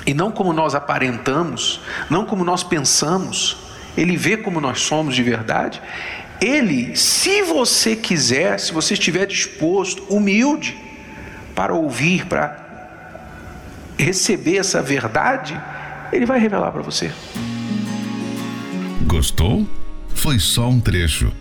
e 0.06 0.14
não 0.14 0.30
como 0.30 0.52
nós 0.52 0.76
aparentamos, 0.76 1.80
não 2.08 2.24
como 2.24 2.44
nós 2.44 2.62
pensamos, 2.62 3.56
Ele 3.96 4.16
vê 4.16 4.36
como 4.36 4.60
nós 4.60 4.80
somos 4.80 5.16
de 5.16 5.24
verdade. 5.24 5.82
Ele, 6.40 6.94
se 6.94 7.42
você 7.42 7.96
quiser, 7.96 8.60
se 8.60 8.72
você 8.72 8.94
estiver 8.94 9.26
disposto, 9.26 10.04
humilde, 10.04 10.78
para 11.56 11.74
ouvir, 11.74 12.26
para 12.26 12.64
receber 13.98 14.58
essa 14.58 14.80
verdade, 14.80 15.60
Ele 16.12 16.24
vai 16.24 16.38
revelar 16.38 16.70
para 16.70 16.82
você. 16.82 17.10
Gostou? 19.04 19.66
Foi 20.14 20.38
só 20.38 20.68
um 20.68 20.78
trecho. 20.78 21.32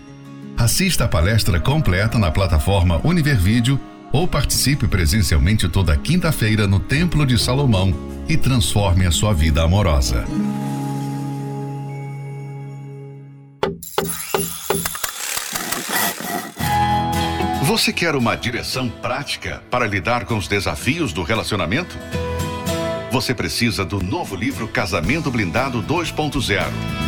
Assista 0.58 1.04
a 1.04 1.08
palestra 1.08 1.60
completa 1.60 2.18
na 2.18 2.32
plataforma 2.32 3.00
Univervídeo 3.04 3.80
ou 4.12 4.26
participe 4.26 4.88
presencialmente 4.88 5.68
toda 5.68 5.96
quinta-feira 5.96 6.66
no 6.66 6.80
Templo 6.80 7.24
de 7.24 7.38
Salomão 7.38 7.94
e 8.28 8.36
transforme 8.36 9.06
a 9.06 9.12
sua 9.12 9.32
vida 9.32 9.62
amorosa. 9.62 10.24
Você 17.62 17.92
quer 17.92 18.16
uma 18.16 18.34
direção 18.34 18.88
prática 18.88 19.62
para 19.70 19.86
lidar 19.86 20.24
com 20.24 20.36
os 20.36 20.48
desafios 20.48 21.12
do 21.12 21.22
relacionamento? 21.22 21.96
Você 23.12 23.32
precisa 23.32 23.84
do 23.84 24.02
novo 24.02 24.34
livro 24.34 24.66
Casamento 24.66 25.30
Blindado 25.30 25.80
2.0. 25.84 27.07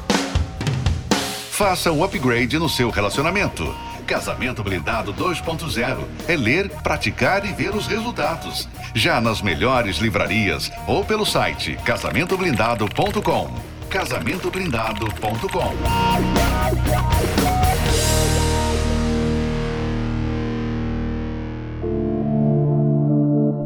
Faça 1.61 1.91
um 1.91 2.03
upgrade 2.03 2.57
no 2.57 2.67
seu 2.67 2.89
relacionamento. 2.89 3.71
Casamento 4.07 4.63
Blindado 4.63 5.13
2.0 5.13 5.99
é 6.27 6.35
ler, 6.35 6.67
praticar 6.81 7.45
e 7.45 7.53
ver 7.53 7.75
os 7.75 7.85
resultados. 7.85 8.67
Já 8.95 9.21
nas 9.21 9.43
melhores 9.43 9.97
livrarias 9.97 10.71
ou 10.87 11.05
pelo 11.05 11.23
site 11.23 11.77
casamentoblindado.com. 11.85 13.53
Casamentoblindado.com. 13.91 15.75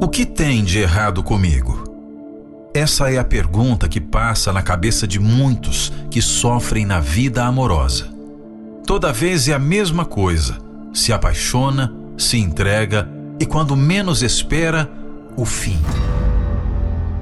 O 0.04 0.10
que 0.10 0.26
tem 0.26 0.66
de 0.66 0.80
errado 0.80 1.24
comigo? 1.24 1.85
Essa 2.76 3.10
é 3.10 3.18
a 3.18 3.24
pergunta 3.24 3.88
que 3.88 4.02
passa 4.02 4.52
na 4.52 4.62
cabeça 4.62 5.08
de 5.08 5.18
muitos 5.18 5.94
que 6.12 6.22
sofrem 6.22 6.86
na 6.86 7.00
vida 7.00 7.46
amorosa. 7.46 8.10
Toda 8.86 9.14
vez 9.14 9.48
é 9.48 9.54
a 9.54 9.60
mesma 9.60 10.04
coisa. 10.04 10.58
Se 10.94 11.14
apaixona, 11.14 11.96
se 12.18 12.38
entrega 12.38 13.08
e 13.40 13.46
quando 13.46 13.78
menos 13.78 14.22
espera, 14.22 14.92
o 15.38 15.46
fim. 15.46 15.80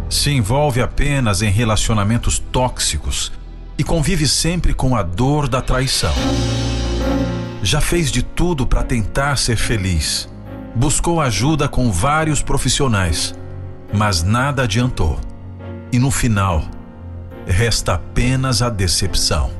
Se 0.09 0.31
envolve 0.31 0.81
apenas 0.81 1.43
em 1.43 1.51
relacionamentos 1.51 2.39
tóxicos 2.39 3.31
e 3.77 3.83
convive 3.83 4.27
sempre 4.27 4.73
com 4.73 4.95
a 4.95 5.03
dor 5.03 5.47
da 5.47 5.61
traição. 5.61 6.15
Já 7.61 7.79
fez 7.79 8.11
de 8.11 8.23
tudo 8.23 8.65
para 8.65 8.81
tentar 8.81 9.35
ser 9.35 9.57
feliz. 9.57 10.27
Buscou 10.75 11.21
ajuda 11.21 11.67
com 11.69 11.91
vários 11.91 12.41
profissionais, 12.41 13.35
mas 13.93 14.23
nada 14.23 14.63
adiantou. 14.63 15.19
E 15.93 15.99
no 15.99 16.09
final, 16.09 16.65
resta 17.45 17.93
apenas 17.93 18.63
a 18.63 18.69
decepção. 18.69 19.51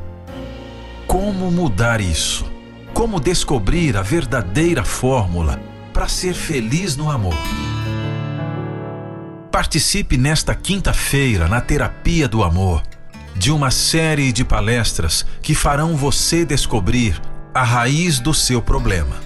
Como 1.06 1.52
mudar 1.52 2.02
isso? 2.02 2.52
Como 2.92 3.20
descobrir 3.20 3.96
a 3.96 4.02
verdadeira 4.02 4.84
fórmula 4.84 5.62
para 5.94 6.08
ser 6.08 6.34
feliz 6.34 6.98
no 6.98 7.12
amor? 7.12 7.36
Participe 9.52 10.18
nesta 10.18 10.56
quinta-feira 10.56 11.48
na 11.48 11.62
Terapia 11.62 12.28
do 12.28 12.44
Amor 12.44 12.82
de 13.36 13.52
uma 13.52 13.70
série 13.70 14.32
de 14.32 14.44
palestras 14.44 15.24
que 15.40 15.54
farão 15.54 15.96
você 15.96 16.44
descobrir 16.44 17.22
a 17.54 17.62
raiz 17.62 18.20
do 18.20 18.34
seu 18.34 18.60
problema. 18.60 19.18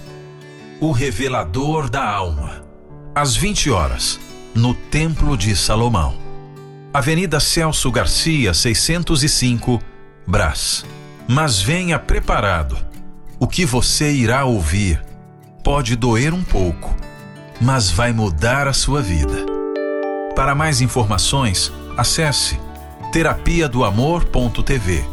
O 0.78 0.92
Revelador 0.92 1.88
da 1.88 2.04
Alma. 2.06 2.62
Às 3.14 3.34
20 3.34 3.70
horas, 3.70 4.20
no 4.54 4.74
Templo 4.74 5.38
de 5.38 5.56
Salomão. 5.56 6.27
Avenida 6.98 7.38
Celso 7.38 7.92
Garcia, 7.92 8.52
605, 8.52 9.80
Brás. 10.26 10.84
Mas 11.28 11.62
venha 11.62 11.96
preparado. 11.96 12.76
O 13.38 13.46
que 13.46 13.64
você 13.64 14.10
irá 14.10 14.44
ouvir 14.44 15.00
pode 15.62 15.94
doer 15.94 16.34
um 16.34 16.42
pouco, 16.42 16.92
mas 17.60 17.88
vai 17.88 18.12
mudar 18.12 18.66
a 18.66 18.72
sua 18.72 19.00
vida. 19.00 19.46
Para 20.34 20.56
mais 20.56 20.80
informações, 20.80 21.72
acesse 21.96 22.58
terapia 23.12 23.68
do 23.68 23.84
amor.tv 23.84 25.04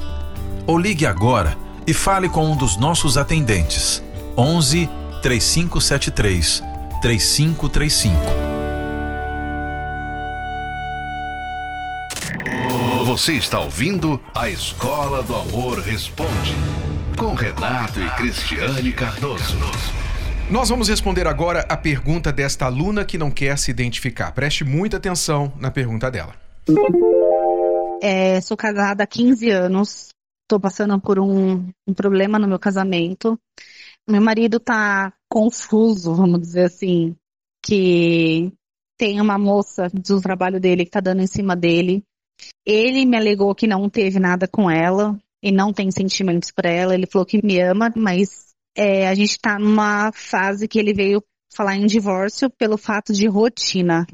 ou 0.66 0.80
ligue 0.80 1.06
agora 1.06 1.56
e 1.86 1.94
fale 1.94 2.28
com 2.28 2.52
um 2.52 2.58
dos 2.58 2.78
nossos 2.78 3.16
atendentes. 3.16 4.04
11 4.36 4.90
3573 5.22 6.64
3535. 7.00 8.35
Você 13.16 13.32
está 13.32 13.62
ouvindo 13.62 14.20
a 14.36 14.50
Escola 14.50 15.24
do 15.24 15.34
Amor 15.34 15.80
Responde 15.80 16.54
com 17.18 17.34
Renato 17.34 18.02
e 18.02 18.10
Cristiane 18.18 18.92
Cardoso. 18.92 19.56
Nós 20.52 20.68
vamos 20.68 20.90
responder 20.90 21.26
agora 21.26 21.62
a 21.70 21.78
pergunta 21.78 22.30
desta 22.34 22.66
aluna 22.66 23.06
que 23.06 23.18
não 23.18 23.32
quer 23.32 23.58
se 23.58 23.72
identificar. 23.72 24.34
Preste 24.34 24.66
muita 24.66 24.98
atenção 24.98 25.54
na 25.58 25.72
pergunta 25.72 26.12
dela. 26.12 26.36
É, 28.04 28.42
sou 28.42 28.58
casada 28.58 29.06
há 29.06 29.08
15 29.08 29.50
anos, 29.50 30.10
estou 30.44 30.60
passando 30.60 31.00
por 31.00 31.18
um, 31.18 31.70
um, 31.88 31.94
problema 31.94 32.38
no 32.38 32.50
meu 32.50 32.60
casamento. 32.60 33.40
Meu 34.06 34.22
marido 34.22 34.58
está 34.58 35.14
confuso, 35.30 36.14
vamos 36.14 36.42
dizer 36.42 36.66
assim, 36.66 37.16
que 37.64 38.52
tem 38.98 39.22
uma 39.22 39.38
moça 39.38 39.88
do 39.94 40.20
trabalho 40.20 40.60
dele 40.60 40.84
que 40.84 40.90
está 40.90 41.00
dando 41.00 41.22
em 41.22 41.28
cima 41.28 41.56
dele. 41.56 42.04
Ele 42.66 43.06
me 43.06 43.18
alegou 43.18 43.54
que 43.54 43.68
não 43.68 43.90
teve 43.90 44.20
nada 44.20 44.48
com 44.48 44.70
ela 44.70 45.18
e 45.42 45.52
não 45.52 45.72
tem 45.72 45.92
sentimentos 45.92 46.52
para 46.52 46.70
ela. 46.70 46.94
Ele 46.94 47.06
falou 47.06 47.26
que 47.26 47.46
me 47.46 47.60
ama, 47.60 47.94
mas 47.96 48.54
é, 48.76 49.08
a 49.08 49.16
gente 49.16 49.32
está 49.32 49.60
numa 49.60 50.12
fase 50.12 50.68
que 50.68 50.80
ele 50.80 50.94
veio 50.94 51.24
falar 51.54 51.76
em 51.78 51.86
divórcio 51.86 52.50
pelo 52.50 52.78
fato 52.78 53.14
de 53.14 53.28
rotina. 53.28 54.06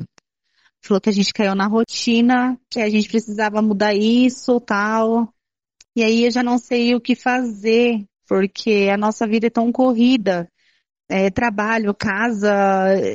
Falou 0.83 0.99
que 0.99 1.09
a 1.09 1.13
gente 1.13 1.33
caiu 1.33 1.55
na 1.55 1.67
rotina, 1.67 2.57
que 2.69 2.79
a 2.79 2.89
gente 2.89 3.07
precisava 3.07 3.61
mudar 3.61 3.93
isso, 3.93 4.59
tal. 4.59 5.31
E 5.95 6.03
aí 6.03 6.25
eu 6.25 6.31
já 6.31 6.43
não 6.43 6.57
sei 6.57 6.95
o 6.95 7.01
que 7.01 7.15
fazer, 7.15 8.03
porque 8.27 8.89
a 8.91 8.97
nossa 8.97 9.27
vida 9.27 9.47
é 9.47 9.49
tão 9.49 9.71
corrida. 9.71 10.47
É, 11.13 11.29
trabalho, 11.29 11.93
casa, 11.93 12.49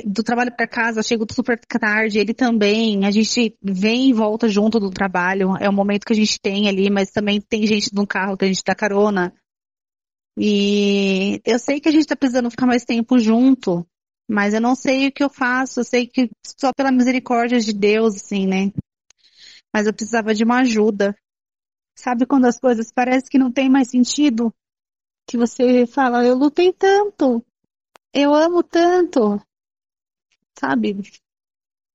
do 0.05 0.21
trabalho 0.21 0.55
para 0.55 0.67
casa, 0.67 1.01
chego 1.01 1.25
super 1.33 1.59
tarde, 1.59 2.19
ele 2.19 2.31
também. 2.31 3.03
A 3.07 3.09
gente 3.09 3.57
vem 3.59 4.11
e 4.11 4.13
volta 4.13 4.47
junto 4.47 4.79
do 4.79 4.91
trabalho. 4.91 5.57
É 5.59 5.67
o 5.67 5.73
momento 5.73 6.05
que 6.05 6.13
a 6.13 6.15
gente 6.15 6.39
tem 6.39 6.69
ali, 6.69 6.91
mas 6.91 7.09
também 7.09 7.41
tem 7.41 7.65
gente 7.65 7.91
no 7.95 8.05
carro 8.05 8.37
que 8.37 8.45
a 8.45 8.47
gente 8.47 8.61
dá 8.63 8.75
carona. 8.75 9.33
E 10.37 11.41
eu 11.43 11.57
sei 11.57 11.79
que 11.79 11.89
a 11.89 11.91
gente 11.91 12.05
tá 12.05 12.15
precisando 12.15 12.51
ficar 12.51 12.67
mais 12.67 12.85
tempo 12.85 13.17
junto, 13.17 13.83
mas 14.29 14.53
eu 14.53 14.61
não 14.61 14.75
sei 14.75 15.07
o 15.07 15.11
que 15.11 15.23
eu 15.23 15.29
faço. 15.29 15.79
Eu 15.79 15.83
sei 15.83 16.05
que 16.05 16.29
só 16.45 16.71
pela 16.71 16.91
misericórdia 16.91 17.59
de 17.59 17.73
Deus, 17.73 18.17
assim, 18.17 18.45
né? 18.45 18.71
Mas 19.73 19.87
eu 19.87 19.93
precisava 19.93 20.35
de 20.35 20.43
uma 20.43 20.59
ajuda. 20.59 21.17
Sabe 21.97 22.27
quando 22.27 22.45
as 22.45 22.59
coisas 22.59 22.91
parecem 22.91 23.27
que 23.27 23.39
não 23.39 23.51
tem 23.51 23.71
mais 23.71 23.89
sentido? 23.89 24.53
Que 25.27 25.35
você 25.35 25.87
fala, 25.87 26.23
eu 26.23 26.37
lutei 26.37 26.71
tanto, 26.71 27.43
eu 28.19 28.33
amo 28.33 28.63
tanto, 28.63 29.39
sabe? 30.59 30.95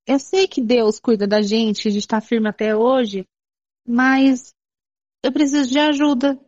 Eu 0.06 0.20
sei 0.20 0.46
que 0.46 0.62
Deus 0.62 1.00
cuida 1.00 1.26
da 1.26 1.42
gente, 1.42 1.88
a 1.88 1.90
gente 1.90 2.02
está 2.02 2.20
firme 2.20 2.48
até 2.48 2.76
hoje, 2.76 3.26
mas 3.84 4.54
eu 5.24 5.32
preciso 5.32 5.68
de 5.68 5.80
ajuda. 5.80 6.40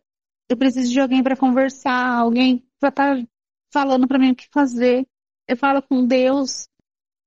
Eu 0.47 0.55
preciso 0.55 0.91
de 0.91 0.99
alguém 0.99 1.21
para 1.21 1.35
conversar, 1.35 2.19
alguém 2.19 2.65
para 2.79 2.89
estar 2.89 3.17
tá 3.17 3.27
falando 3.73 4.07
para 4.07 4.17
mim 4.17 4.31
o 4.31 4.35
que 4.35 4.47
fazer. 4.49 5.05
Eu 5.45 5.57
falo 5.57 5.81
com 5.81 6.07
Deus, 6.07 6.69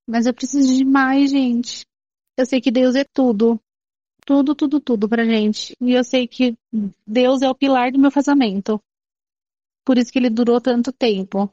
mas 0.06 0.24
eu 0.26 0.32
preciso 0.32 0.74
de 0.74 0.84
mais, 0.84 1.30
gente. 1.30 1.84
Eu 2.34 2.46
sei 2.46 2.62
que 2.62 2.70
Deus 2.70 2.94
é 2.94 3.04
tudo. 3.04 3.60
Tudo, 4.24 4.54
tudo, 4.54 4.80
tudo 4.80 5.08
pra 5.08 5.24
gente. 5.24 5.76
E 5.80 5.92
eu 5.92 6.04
sei 6.04 6.26
que 6.26 6.56
Deus 7.06 7.42
é 7.42 7.48
o 7.50 7.54
pilar 7.54 7.92
do 7.92 7.98
meu 7.98 8.10
casamento. 8.10 8.80
Por 9.84 9.98
isso 9.98 10.10
que 10.10 10.18
ele 10.18 10.30
durou 10.30 10.60
tanto 10.60 10.92
tempo. 10.92 11.52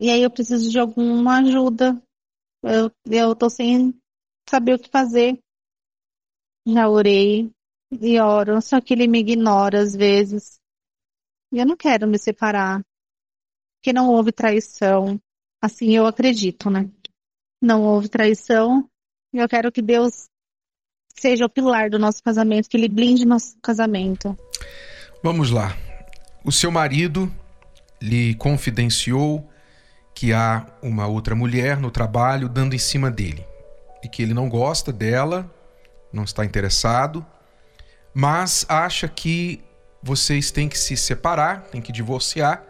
E 0.00 0.10
aí 0.10 0.22
eu 0.22 0.30
preciso 0.30 0.70
de 0.70 0.78
alguma 0.78 1.38
ajuda. 1.38 2.00
Eu, 2.62 2.90
eu 3.10 3.34
tô 3.34 3.48
sem 3.48 3.94
saber 4.48 4.74
o 4.74 4.78
que 4.78 4.90
fazer. 4.90 5.38
Já 6.66 6.88
orei 6.88 7.50
e 7.92 8.20
oro, 8.20 8.60
só 8.60 8.80
que 8.80 8.92
ele 8.92 9.06
me 9.06 9.20
ignora 9.20 9.80
às 9.80 9.94
vezes. 9.94 10.58
E 11.52 11.58
eu 11.58 11.66
não 11.66 11.76
quero 11.76 12.06
me 12.06 12.18
separar. 12.18 12.82
Porque 13.78 13.92
não 13.92 14.10
houve 14.10 14.32
traição. 14.32 15.20
Assim 15.62 15.96
eu 15.96 16.06
acredito, 16.06 16.68
né? 16.68 16.90
Não 17.62 17.82
houve 17.82 18.08
traição. 18.08 18.88
E 19.32 19.38
eu 19.38 19.48
quero 19.48 19.72
que 19.72 19.80
Deus 19.80 20.26
seja 21.14 21.46
o 21.46 21.50
pilar 21.50 21.88
do 21.88 21.98
nosso 21.98 22.22
casamento, 22.22 22.68
que 22.68 22.76
ele 22.76 22.88
blinde 22.88 23.24
nosso 23.24 23.56
casamento. 23.62 24.36
Vamos 25.22 25.50
lá. 25.50 25.74
O 26.44 26.52
seu 26.52 26.70
marido 26.70 27.32
lhe 28.02 28.34
confidenciou 28.34 29.48
que 30.16 30.32
há 30.32 30.66
uma 30.80 31.06
outra 31.06 31.34
mulher 31.34 31.76
no 31.76 31.90
trabalho 31.90 32.48
dando 32.48 32.74
em 32.74 32.78
cima 32.78 33.10
dele 33.10 33.46
e 34.02 34.08
que 34.08 34.22
ele 34.22 34.32
não 34.32 34.48
gosta 34.48 34.90
dela, 34.90 35.48
não 36.10 36.24
está 36.24 36.42
interessado, 36.42 37.24
mas 38.14 38.64
acha 38.66 39.08
que 39.08 39.62
vocês 40.02 40.50
têm 40.50 40.70
que 40.70 40.78
se 40.78 40.96
separar, 40.96 41.64
têm 41.64 41.82
que 41.82 41.92
divorciar 41.92 42.64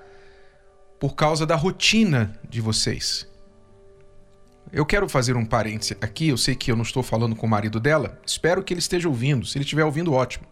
por 0.98 1.14
causa 1.14 1.46
da 1.46 1.54
rotina 1.54 2.36
de 2.50 2.60
vocês. 2.60 3.28
Eu 4.72 4.84
quero 4.84 5.08
fazer 5.08 5.36
um 5.36 5.46
parêntese 5.46 5.96
aqui, 6.00 6.28
eu 6.28 6.36
sei 6.36 6.56
que 6.56 6.72
eu 6.72 6.74
não 6.74 6.82
estou 6.82 7.02
falando 7.04 7.36
com 7.36 7.46
o 7.46 7.50
marido 7.50 7.78
dela, 7.78 8.20
espero 8.26 8.64
que 8.64 8.74
ele 8.74 8.80
esteja 8.80 9.08
ouvindo, 9.08 9.46
se 9.46 9.56
ele 9.56 9.64
estiver 9.64 9.84
ouvindo, 9.84 10.12
ótimo. 10.12 10.48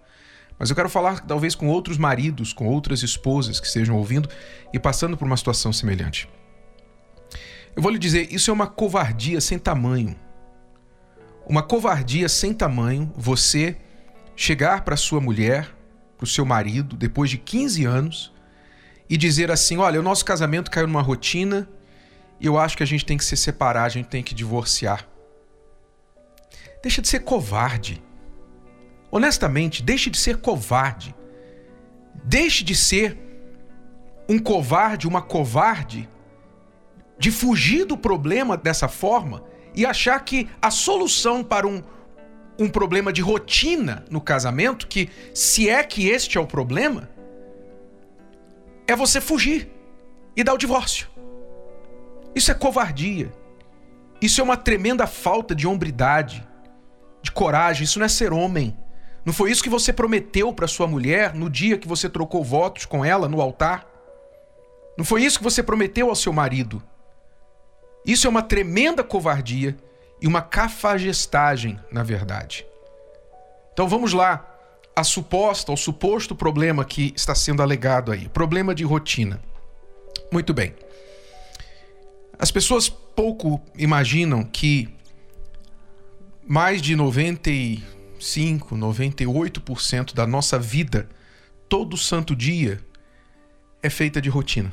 Mas 0.57 0.71
eu 0.71 0.77
quero 0.77 0.89
falar 0.89 1.27
talvez 1.27 1.57
com 1.57 1.67
outros 1.67 1.99
maridos, 1.99 2.53
com 2.53 2.69
outras 2.69 3.03
esposas 3.03 3.59
que 3.59 3.67
estejam 3.67 3.97
ouvindo 3.97 4.29
e 4.73 4.79
passando 4.79 5.17
por 5.17 5.27
uma 5.27 5.37
situação 5.37 5.73
semelhante. 5.73 6.29
Eu 7.77 7.83
vou 7.83 7.91
lhe 7.91 7.99
dizer, 7.99 8.33
isso 8.33 8.51
é 8.51 8.55
uma 8.55 8.67
covardia 8.67 9.41
sem 9.41 9.59
tamanho. 9.59 10.17
Uma 11.47 11.63
covardia 11.63 12.29
sem 12.29 12.53
tamanho 12.53 13.13
você 13.17 13.77
chegar 14.37 14.83
para 14.83 14.97
sua 14.97 15.21
mulher, 15.21 15.75
para 16.17 16.25
o 16.25 16.29
seu 16.29 16.45
marido, 16.45 16.97
depois 16.97 17.31
de 17.31 17.39
15 17.39 17.85
anos, 17.85 18.33
e 19.09 19.17
dizer 19.17 19.51
assim: 19.51 19.77
olha, 19.77 20.01
o 20.01 20.03
nosso 20.03 20.25
casamento 20.25 20.71
caiu 20.71 20.87
numa 20.87 21.03
rotina 21.03 21.69
eu 22.47 22.59
acho 22.59 22.77
que 22.77 22.83
a 22.83 22.87
gente 22.87 23.05
tem 23.05 23.17
que 23.17 23.25
se 23.25 23.37
separar, 23.37 23.85
a 23.85 23.89
gente 23.89 24.09
tem 24.09 24.23
que 24.23 24.35
divorciar. 24.35 25.07
Deixa 26.83 27.01
de 27.01 27.09
ser 27.09 27.21
covarde. 27.21 28.03
Honestamente, 29.11 29.83
deixe 29.83 30.11
de 30.11 30.19
ser 30.19 30.39
covarde. 30.39 31.15
Deixe 32.25 32.63
de 32.63 32.75
ser 32.75 33.17
um 34.29 34.39
covarde, 34.39 35.07
uma 35.07 35.23
covarde, 35.23 36.09
de 37.18 37.31
fugir 37.31 37.85
do 37.85 37.96
problema 37.96 38.57
dessa 38.57 38.88
forma 38.88 39.42
e 39.74 39.85
achar 39.85 40.18
que 40.20 40.48
a 40.61 40.70
solução 40.70 41.42
para 41.42 41.66
um, 41.66 41.83
um 42.59 42.68
problema 42.68 43.12
de 43.12 43.20
rotina 43.20 44.05
no 44.11 44.20
casamento, 44.20 44.87
que 44.87 45.11
se 45.33 45.68
é 45.68 45.83
que 45.83 46.09
este 46.09 46.38
é 46.38 46.40
o 46.40 46.46
problema, 46.46 47.09
é 48.87 48.94
você 48.94 49.20
fugir 49.20 49.70
e 50.37 50.44
dar 50.44 50.55
o 50.55 50.59
divórcio. 50.59 51.09
Isso 52.35 52.50
é 52.50 52.55
covardia. 52.55 53.33
Isso 54.20 54.40
é 54.40 54.44
uma 54.44 54.57
tremenda 54.57 55.07
falta 55.07 55.55
de 55.55 55.66
hombridade, 55.66 56.46
de 57.22 57.31
coragem. 57.31 57.85
Isso 57.85 57.98
não 57.98 58.07
é 58.07 58.09
ser 58.09 58.33
homem. 58.33 58.77
Não 59.24 59.33
foi 59.33 59.50
isso 59.50 59.62
que 59.62 59.70
você 59.70 59.92
prometeu 59.92 60.53
para 60.53 60.66
sua 60.66 60.87
mulher 60.87 61.35
no 61.35 61.48
dia 61.48 61.79
que 61.79 61.88
você 61.88 62.09
trocou 62.09 62.44
votos 62.44 62.85
com 62.85 63.05
ela 63.05 63.29
no 63.29 63.40
altar? 63.40 63.87
Não 64.98 65.05
foi 65.05 65.22
isso 65.22 65.38
que 65.38 65.44
você 65.44 65.62
prometeu 65.62 66.09
ao 66.09 66.14
seu 66.14 66.33
marido? 66.33 66.83
Isso 68.05 68.27
é 68.27 68.31
uma 68.31 68.43
tremenda 68.43 69.03
covardia 69.03 69.77
e 70.21 70.27
uma 70.27 70.43
cafagestagem, 70.43 71.79
na 71.90 72.03
verdade. 72.03 72.67
Então 73.73 73.88
vamos 73.88 74.12
lá. 74.12 74.51
A 74.97 75.03
suposta, 75.03 75.73
o 75.73 75.77
suposto 75.77 76.37
problema 76.37 76.85
que 76.85 77.12
está 77.17 77.35
sendo 77.35 77.62
alegado 77.62 78.12
aí, 78.12 78.29
problema 78.29 78.75
de 78.75 78.85
rotina. 78.85 79.40
Muito 80.31 80.55
bem. 80.55 80.75
As 82.38 82.51
pessoas 82.51 82.88
pouco 82.88 83.61
imaginam 83.77 84.45
que 84.45 84.95
mais 86.47 86.83
de 86.83 86.95
95, 86.95 88.77
98% 88.77 90.14
da 90.14 90.27
nossa 90.27 90.59
vida, 90.59 91.09
todo 91.69 91.97
santo 91.97 92.37
dia, 92.37 92.81
é 93.83 93.90
feita 93.90 94.21
de 94.21 94.29
rotina. 94.29 94.73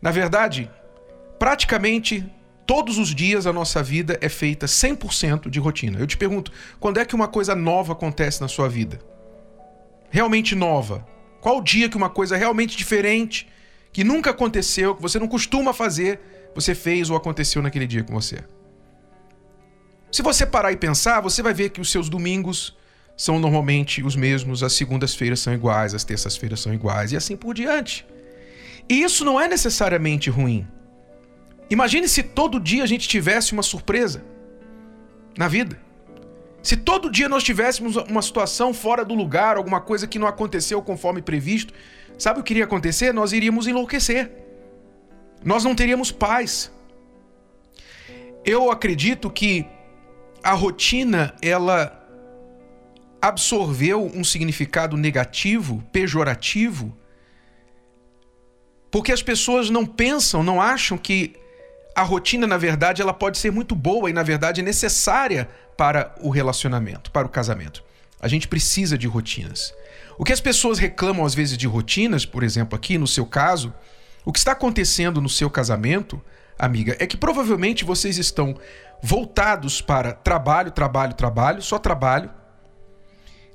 Na 0.00 0.10
verdade, 0.10 0.70
praticamente 1.40 2.24
todos 2.64 2.98
os 2.98 3.12
dias 3.12 3.48
a 3.48 3.52
nossa 3.52 3.82
vida 3.82 4.16
é 4.20 4.28
feita 4.28 4.66
100% 4.66 5.50
de 5.50 5.58
rotina. 5.58 5.98
Eu 5.98 6.06
te 6.06 6.16
pergunto, 6.16 6.52
quando 6.78 7.00
é 7.00 7.04
que 7.04 7.16
uma 7.16 7.26
coisa 7.26 7.56
nova 7.56 7.94
acontece 7.94 8.40
na 8.40 8.46
sua 8.46 8.68
vida? 8.68 9.00
realmente 10.10 10.54
nova? 10.54 11.06
Qual 11.40 11.58
o 11.58 11.62
dia 11.62 11.88
que 11.88 11.96
uma 11.96 12.10
coisa 12.10 12.36
realmente 12.36 12.76
diferente, 12.76 13.48
que 13.92 14.04
nunca 14.04 14.30
aconteceu, 14.30 14.94
que 14.94 15.00
você 15.00 15.18
não 15.18 15.28
costuma 15.28 15.72
fazer, 15.72 16.20
você 16.54 16.74
fez 16.74 17.08
ou 17.08 17.16
aconteceu 17.16 17.62
naquele 17.62 17.86
dia 17.86 18.04
com 18.04 18.12
você? 18.12 18.44
Se 20.12 20.20
você 20.20 20.44
parar 20.44 20.72
e 20.72 20.76
pensar, 20.76 21.20
você 21.20 21.42
vai 21.42 21.54
ver 21.54 21.70
que 21.70 21.80
os 21.80 21.90
seus 21.90 22.08
domingos 22.08 22.76
são 23.16 23.38
normalmente 23.38 24.02
os 24.02 24.16
mesmos, 24.16 24.62
as 24.62 24.72
segundas-feiras 24.72 25.40
são 25.40 25.54
iguais, 25.54 25.94
as 25.94 26.04
terças-feiras 26.04 26.60
são 26.60 26.74
iguais 26.74 27.12
e 27.12 27.16
assim 27.16 27.36
por 27.36 27.54
diante. 27.54 28.04
E 28.88 29.02
isso 29.02 29.24
não 29.24 29.40
é 29.40 29.46
necessariamente 29.46 30.28
ruim. 30.28 30.66
Imagine 31.70 32.08
se 32.08 32.22
todo 32.24 32.58
dia 32.58 32.82
a 32.82 32.86
gente 32.86 33.08
tivesse 33.08 33.52
uma 33.52 33.62
surpresa 33.62 34.24
na 35.38 35.46
vida. 35.46 35.80
Se 36.62 36.76
todo 36.76 37.10
dia 37.10 37.28
nós 37.28 37.44
tivéssemos 37.44 37.96
uma 37.96 38.20
situação 38.20 38.74
fora 38.74 39.04
do 39.04 39.14
lugar, 39.14 39.56
alguma 39.56 39.80
coisa 39.80 40.06
que 40.06 40.18
não 40.18 40.26
aconteceu 40.26 40.82
conforme 40.82 41.22
previsto, 41.22 41.72
sabe 42.18 42.40
o 42.40 42.42
que 42.42 42.52
iria 42.52 42.64
acontecer? 42.64 43.14
Nós 43.14 43.32
iríamos 43.32 43.66
enlouquecer. 43.66 44.30
Nós 45.44 45.64
não 45.64 45.74
teríamos 45.74 46.10
paz. 46.10 46.70
Eu 48.44 48.70
acredito 48.70 49.30
que 49.30 49.64
a 50.42 50.52
rotina 50.52 51.34
ela 51.40 51.96
absorveu 53.22 54.10
um 54.14 54.24
significado 54.24 54.96
negativo, 54.96 55.82
pejorativo, 55.92 56.96
porque 58.90 59.12
as 59.12 59.22
pessoas 59.22 59.70
não 59.70 59.86
pensam, 59.86 60.42
não 60.42 60.60
acham 60.60 60.98
que 60.98 61.36
a 61.94 62.02
rotina, 62.02 62.46
na 62.46 62.56
verdade, 62.56 63.02
ela 63.02 63.12
pode 63.12 63.38
ser 63.38 63.50
muito 63.50 63.74
boa 63.74 64.08
e, 64.08 64.12
na 64.12 64.22
verdade, 64.22 64.60
é 64.60 64.64
necessária 64.64 65.48
para 65.76 66.14
o 66.20 66.30
relacionamento, 66.30 67.10
para 67.10 67.26
o 67.26 67.30
casamento. 67.30 67.82
A 68.20 68.28
gente 68.28 68.46
precisa 68.46 68.98
de 68.98 69.06
rotinas. 69.06 69.72
O 70.18 70.24
que 70.24 70.32
as 70.32 70.40
pessoas 70.40 70.78
reclamam 70.78 71.24
às 71.24 71.34
vezes 71.34 71.56
de 71.56 71.66
rotinas, 71.66 72.26
por 72.26 72.42
exemplo, 72.42 72.76
aqui 72.76 72.98
no 72.98 73.06
seu 73.06 73.24
caso, 73.24 73.72
o 74.24 74.32
que 74.32 74.38
está 74.38 74.52
acontecendo 74.52 75.20
no 75.20 75.28
seu 75.28 75.48
casamento, 75.48 76.20
amiga, 76.58 76.96
é 76.98 77.06
que 77.06 77.16
provavelmente 77.16 77.84
vocês 77.84 78.18
estão 78.18 78.54
voltados 79.02 79.80
para 79.80 80.12
trabalho, 80.12 80.70
trabalho, 80.70 81.14
trabalho, 81.14 81.62
só 81.62 81.78
trabalho, 81.78 82.30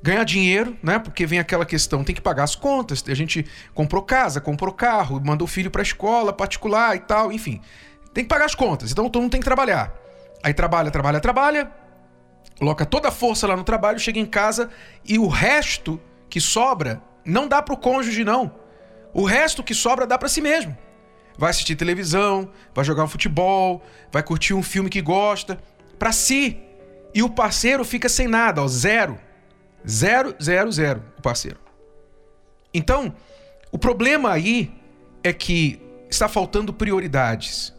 ganhar 0.02 0.24
dinheiro, 0.24 0.76
né? 0.82 0.98
Porque 0.98 1.26
vem 1.26 1.40
aquela 1.40 1.66
questão, 1.66 2.04
tem 2.04 2.16
que 2.16 2.22
pagar 2.22 2.44
as 2.44 2.56
contas. 2.56 3.04
A 3.08 3.14
gente 3.14 3.46
comprou 3.74 4.02
casa, 4.02 4.42
comprou 4.42 4.74
carro, 4.74 5.22
mandou 5.24 5.46
o 5.46 5.50
filho 5.50 5.70
para 5.70 5.82
a 5.82 5.84
escola 5.84 6.34
particular 6.34 6.96
e 6.96 7.00
tal, 7.00 7.32
enfim. 7.32 7.62
Tem 8.16 8.24
que 8.24 8.30
pagar 8.30 8.46
as 8.46 8.56
contas, 8.56 8.94
então 8.94 9.10
todo 9.10 9.22
mundo 9.22 9.32
tem 9.32 9.42
que 9.42 9.46
trabalhar. 9.46 9.94
Aí 10.42 10.54
trabalha, 10.54 10.90
trabalha, 10.90 11.20
trabalha, 11.20 11.70
coloca 12.58 12.86
toda 12.86 13.10
a 13.10 13.12
força 13.12 13.46
lá 13.46 13.58
no 13.58 13.64
trabalho, 13.66 14.00
chega 14.00 14.18
em 14.18 14.26
casa 14.26 14.70
e 15.04 15.20
o 15.20 15.28
resto 15.28 16.00
que 16.30 16.40
sobra 16.40 17.02
não 17.26 17.46
dá 17.46 17.62
pro 17.62 17.76
cônjuge 17.76 18.24
não. 18.24 18.56
O 19.14 19.26
resto 19.26 19.62
que 19.62 19.74
sobra 19.74 20.08
dá 20.08 20.18
para 20.18 20.30
si 20.30 20.40
mesmo. 20.40 20.78
Vai 21.38 21.50
assistir 21.50 21.76
televisão, 21.76 22.50
vai 22.74 22.86
jogar 22.86 23.04
um 23.04 23.08
futebol, 23.10 23.84
vai 24.10 24.24
curtir 24.24 24.54
um 24.54 24.64
filme 24.64 24.90
que 24.90 25.02
gosta, 25.02 25.60
para 26.00 26.14
si. 26.14 26.58
E 27.14 27.22
o 27.22 27.30
parceiro 27.30 27.84
fica 27.84 28.08
sem 28.08 28.30
nada, 28.30 28.62
ó, 28.62 28.68
zero. 28.70 29.20
Zero, 29.86 30.34
zero, 30.42 30.72
zero, 30.72 31.04
o 31.18 31.22
parceiro. 31.22 31.60
Então, 32.74 33.14
o 33.74 33.78
problema 33.78 34.32
aí 34.32 34.74
é 35.22 35.34
que 35.34 35.82
está 36.10 36.30
faltando 36.30 36.74
prioridades. 36.74 37.76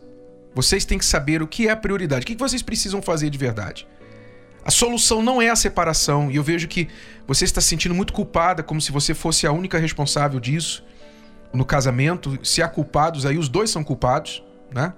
Vocês 0.56 0.86
têm 0.86 0.96
que 0.96 1.04
saber 1.04 1.42
o 1.42 1.46
que 1.46 1.68
é 1.68 1.70
a 1.70 1.76
prioridade. 1.76 2.24
O 2.24 2.26
que 2.26 2.34
vocês 2.34 2.62
precisam 2.62 3.02
fazer 3.02 3.28
de 3.28 3.36
verdade? 3.36 3.86
A 4.64 4.70
solução 4.70 5.22
não 5.22 5.40
é 5.42 5.50
a 5.50 5.54
separação, 5.54 6.30
e 6.30 6.36
eu 6.36 6.42
vejo 6.42 6.66
que 6.66 6.88
você 7.26 7.44
está 7.44 7.60
se 7.60 7.68
sentindo 7.68 7.94
muito 7.94 8.10
culpada, 8.10 8.62
como 8.62 8.80
se 8.80 8.90
você 8.90 9.12
fosse 9.12 9.46
a 9.46 9.52
única 9.52 9.78
responsável 9.78 10.40
disso 10.40 10.82
no 11.52 11.62
casamento. 11.62 12.38
Se 12.42 12.62
há 12.62 12.68
culpados, 12.68 13.26
aí 13.26 13.36
os 13.36 13.50
dois 13.50 13.68
são 13.68 13.84
culpados, 13.84 14.42
né? 14.72 14.94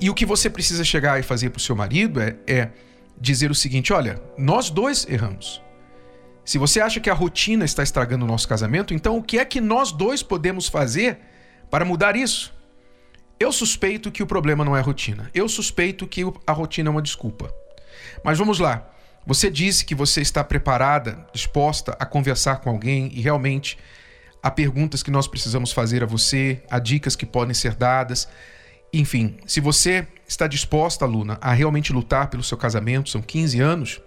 E 0.00 0.10
o 0.10 0.14
que 0.14 0.26
você 0.26 0.50
precisa 0.50 0.82
chegar 0.82 1.20
e 1.20 1.22
fazer 1.22 1.50
para 1.50 1.58
o 1.58 1.62
seu 1.62 1.76
marido 1.76 2.20
é, 2.20 2.34
é 2.44 2.70
dizer 3.20 3.52
o 3.52 3.54
seguinte: 3.54 3.92
olha, 3.92 4.20
nós 4.36 4.68
dois 4.68 5.06
erramos. 5.08 5.62
Se 6.44 6.58
você 6.58 6.80
acha 6.80 6.98
que 6.98 7.08
a 7.08 7.14
rotina 7.14 7.64
está 7.64 7.84
estragando 7.84 8.24
o 8.24 8.28
nosso 8.28 8.48
casamento, 8.48 8.92
então 8.92 9.16
o 9.16 9.22
que 9.22 9.38
é 9.38 9.44
que 9.44 9.60
nós 9.60 9.92
dois 9.92 10.24
podemos 10.24 10.66
fazer 10.66 11.20
para 11.70 11.84
mudar 11.84 12.16
isso? 12.16 12.52
Eu 13.40 13.50
suspeito 13.50 14.12
que 14.12 14.22
o 14.22 14.26
problema 14.26 14.66
não 14.66 14.76
é 14.76 14.80
a 14.80 14.82
rotina. 14.82 15.30
Eu 15.32 15.48
suspeito 15.48 16.06
que 16.06 16.22
a 16.46 16.52
rotina 16.52 16.90
é 16.90 16.92
uma 16.92 17.00
desculpa. 17.00 17.50
Mas 18.22 18.36
vamos 18.36 18.58
lá. 18.58 18.86
Você 19.26 19.50
disse 19.50 19.82
que 19.82 19.94
você 19.94 20.20
está 20.20 20.44
preparada, 20.44 21.26
disposta 21.32 21.96
a 21.98 22.04
conversar 22.04 22.56
com 22.56 22.68
alguém 22.68 23.10
e 23.14 23.22
realmente 23.22 23.78
há 24.42 24.50
perguntas 24.50 25.02
que 25.02 25.10
nós 25.10 25.26
precisamos 25.26 25.72
fazer 25.72 26.02
a 26.02 26.06
você, 26.06 26.62
há 26.70 26.78
dicas 26.78 27.16
que 27.16 27.24
podem 27.24 27.54
ser 27.54 27.74
dadas. 27.74 28.28
Enfim, 28.92 29.38
se 29.46 29.58
você 29.58 30.06
está 30.28 30.46
disposta, 30.46 31.06
Luna, 31.06 31.38
a 31.40 31.54
realmente 31.54 31.94
lutar 31.94 32.28
pelo 32.28 32.42
seu 32.42 32.58
casamento, 32.58 33.08
são 33.08 33.22
15 33.22 33.58
anos, 33.58 34.02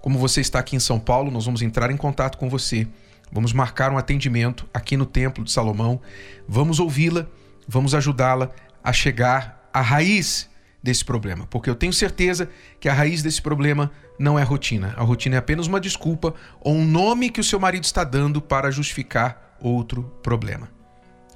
como 0.00 0.18
você 0.18 0.40
está 0.40 0.58
aqui 0.58 0.74
em 0.74 0.80
São 0.80 0.98
Paulo, 0.98 1.30
nós 1.30 1.44
vamos 1.44 1.62
entrar 1.62 1.92
em 1.92 1.96
contato 1.96 2.38
com 2.38 2.50
você. 2.50 2.88
Vamos 3.30 3.52
marcar 3.52 3.92
um 3.92 3.98
atendimento 3.98 4.66
aqui 4.74 4.96
no 4.96 5.06
Templo 5.06 5.44
de 5.44 5.52
Salomão. 5.52 6.00
Vamos 6.48 6.80
ouvi-la 6.80 7.28
vamos 7.66 7.94
ajudá-la 7.94 8.50
a 8.82 8.92
chegar 8.92 9.68
à 9.72 9.80
raiz 9.80 10.48
desse 10.82 11.04
problema, 11.04 11.46
porque 11.48 11.68
eu 11.68 11.74
tenho 11.74 11.92
certeza 11.92 12.48
que 12.78 12.88
a 12.88 12.94
raiz 12.94 13.22
desse 13.22 13.42
problema 13.42 13.90
não 14.18 14.38
é 14.38 14.42
a 14.42 14.44
rotina. 14.44 14.94
A 14.96 15.02
rotina 15.02 15.34
é 15.34 15.38
apenas 15.38 15.66
uma 15.66 15.80
desculpa 15.80 16.34
ou 16.60 16.74
um 16.74 16.86
nome 16.86 17.28
que 17.28 17.40
o 17.40 17.44
seu 17.44 17.58
marido 17.58 17.84
está 17.84 18.04
dando 18.04 18.40
para 18.40 18.70
justificar 18.70 19.56
outro 19.60 20.04
problema. 20.22 20.68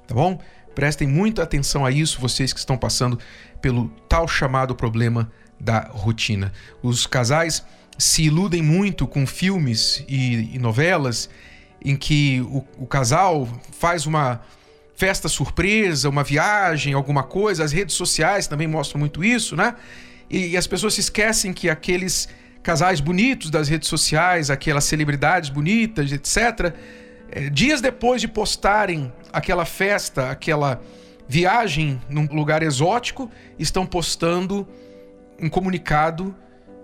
Tá 0.07 0.15
bom? 0.15 0.41
Prestem 0.75 1.09
muita 1.09 1.43
atenção 1.43 1.85
a 1.85 1.91
isso, 1.91 2.21
vocês 2.21 2.53
que 2.53 2.61
estão 2.61 2.79
passando 2.79 3.19
pelo 3.61 3.89
tal 4.09 4.29
chamado 4.29 4.75
problema 4.75 5.31
da 5.59 5.81
rotina. 5.91 6.53
Os 6.83 7.07
casais 7.07 7.65
se 7.99 8.23
iludem 8.23 8.63
muito 8.63 9.07
com 9.07 9.27
filmes 9.27 10.05
e, 10.09 10.55
e 10.55 10.59
novelas 10.59 11.29
em 11.85 11.97
que 11.97 12.41
o, 12.43 12.65
o 12.79 12.87
casal 12.87 13.49
faz 13.73 14.07
uma 14.07 14.41
festa 15.01 15.31
surpresa, 15.31 16.11
uma 16.11 16.23
viagem, 16.23 16.93
alguma 16.93 17.23
coisa. 17.23 17.65
As 17.65 17.73
redes 17.73 17.95
sociais 17.95 18.47
também 18.47 18.69
mostram 18.69 19.01
muito 19.01 19.25
isso, 19.25 19.57
né? 19.57 19.75
E, 20.29 20.49
e 20.49 20.57
as 20.59 20.67
pessoas 20.67 20.93
se 20.93 21.01
esquecem 21.01 21.55
que 21.55 21.71
aqueles 21.71 22.29
casais 22.63 23.01
bonitos 23.01 23.49
das 23.49 23.67
redes 23.67 23.89
sociais, 23.89 24.51
aquelas 24.51 24.85
celebridades 24.85 25.49
bonitas, 25.49 26.13
etc., 26.13 26.75
é, 27.33 27.49
dias 27.49 27.81
depois 27.81 28.21
de 28.21 28.29
postarem 28.29 29.11
aquela 29.33 29.65
festa, 29.65 30.31
aquela 30.31 30.83
viagem 31.27 31.99
num 32.11 32.27
lugar 32.27 32.63
exótico, 32.63 33.31
estão 33.59 33.87
postando 33.87 34.69
um 35.41 35.49
comunicado 35.49 36.37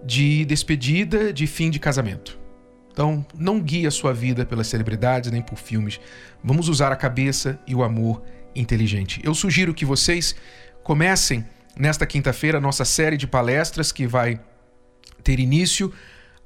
de 0.02 0.46
despedida, 0.46 1.34
de 1.34 1.46
fim 1.46 1.68
de 1.68 1.78
casamento. 1.78 2.45
Então, 2.96 3.26
não 3.34 3.60
guie 3.60 3.86
a 3.86 3.90
sua 3.90 4.14
vida 4.14 4.46
pelas 4.46 4.68
celebridades 4.68 5.30
nem 5.30 5.42
por 5.42 5.58
filmes. 5.58 6.00
Vamos 6.42 6.66
usar 6.66 6.90
a 6.90 6.96
cabeça 6.96 7.60
e 7.66 7.74
o 7.74 7.82
amor 7.82 8.22
inteligente. 8.54 9.20
Eu 9.22 9.34
sugiro 9.34 9.74
que 9.74 9.84
vocês 9.84 10.34
comecem 10.82 11.44
nesta 11.78 12.06
quinta-feira 12.06 12.56
a 12.56 12.60
nossa 12.60 12.86
série 12.86 13.18
de 13.18 13.26
palestras 13.26 13.92
que 13.92 14.06
vai 14.06 14.40
ter 15.22 15.38
início 15.38 15.92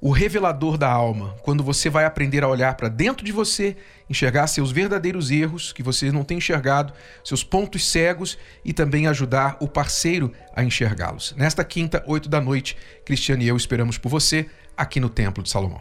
o 0.00 0.10
revelador 0.10 0.76
da 0.76 0.90
alma, 0.90 1.36
quando 1.42 1.62
você 1.62 1.88
vai 1.88 2.04
aprender 2.04 2.42
a 2.42 2.48
olhar 2.48 2.74
para 2.74 2.88
dentro 2.88 3.24
de 3.24 3.30
você, 3.30 3.76
enxergar 4.08 4.48
seus 4.48 4.72
verdadeiros 4.72 5.30
erros 5.30 5.72
que 5.72 5.84
você 5.84 6.10
não 6.10 6.24
tem 6.24 6.38
enxergado, 6.38 6.92
seus 7.22 7.44
pontos 7.44 7.86
cegos 7.86 8.36
e 8.64 8.72
também 8.72 9.06
ajudar 9.06 9.56
o 9.60 9.68
parceiro 9.68 10.32
a 10.56 10.64
enxergá-los. 10.64 11.32
Nesta 11.36 11.62
quinta, 11.62 12.02
oito 12.08 12.28
da 12.28 12.40
noite, 12.40 12.76
Cristiane 13.04 13.44
e 13.44 13.48
eu 13.48 13.56
esperamos 13.56 13.98
por 13.98 14.08
você 14.08 14.46
aqui 14.76 14.98
no 14.98 15.08
Templo 15.08 15.44
de 15.44 15.50
Salomão. 15.50 15.80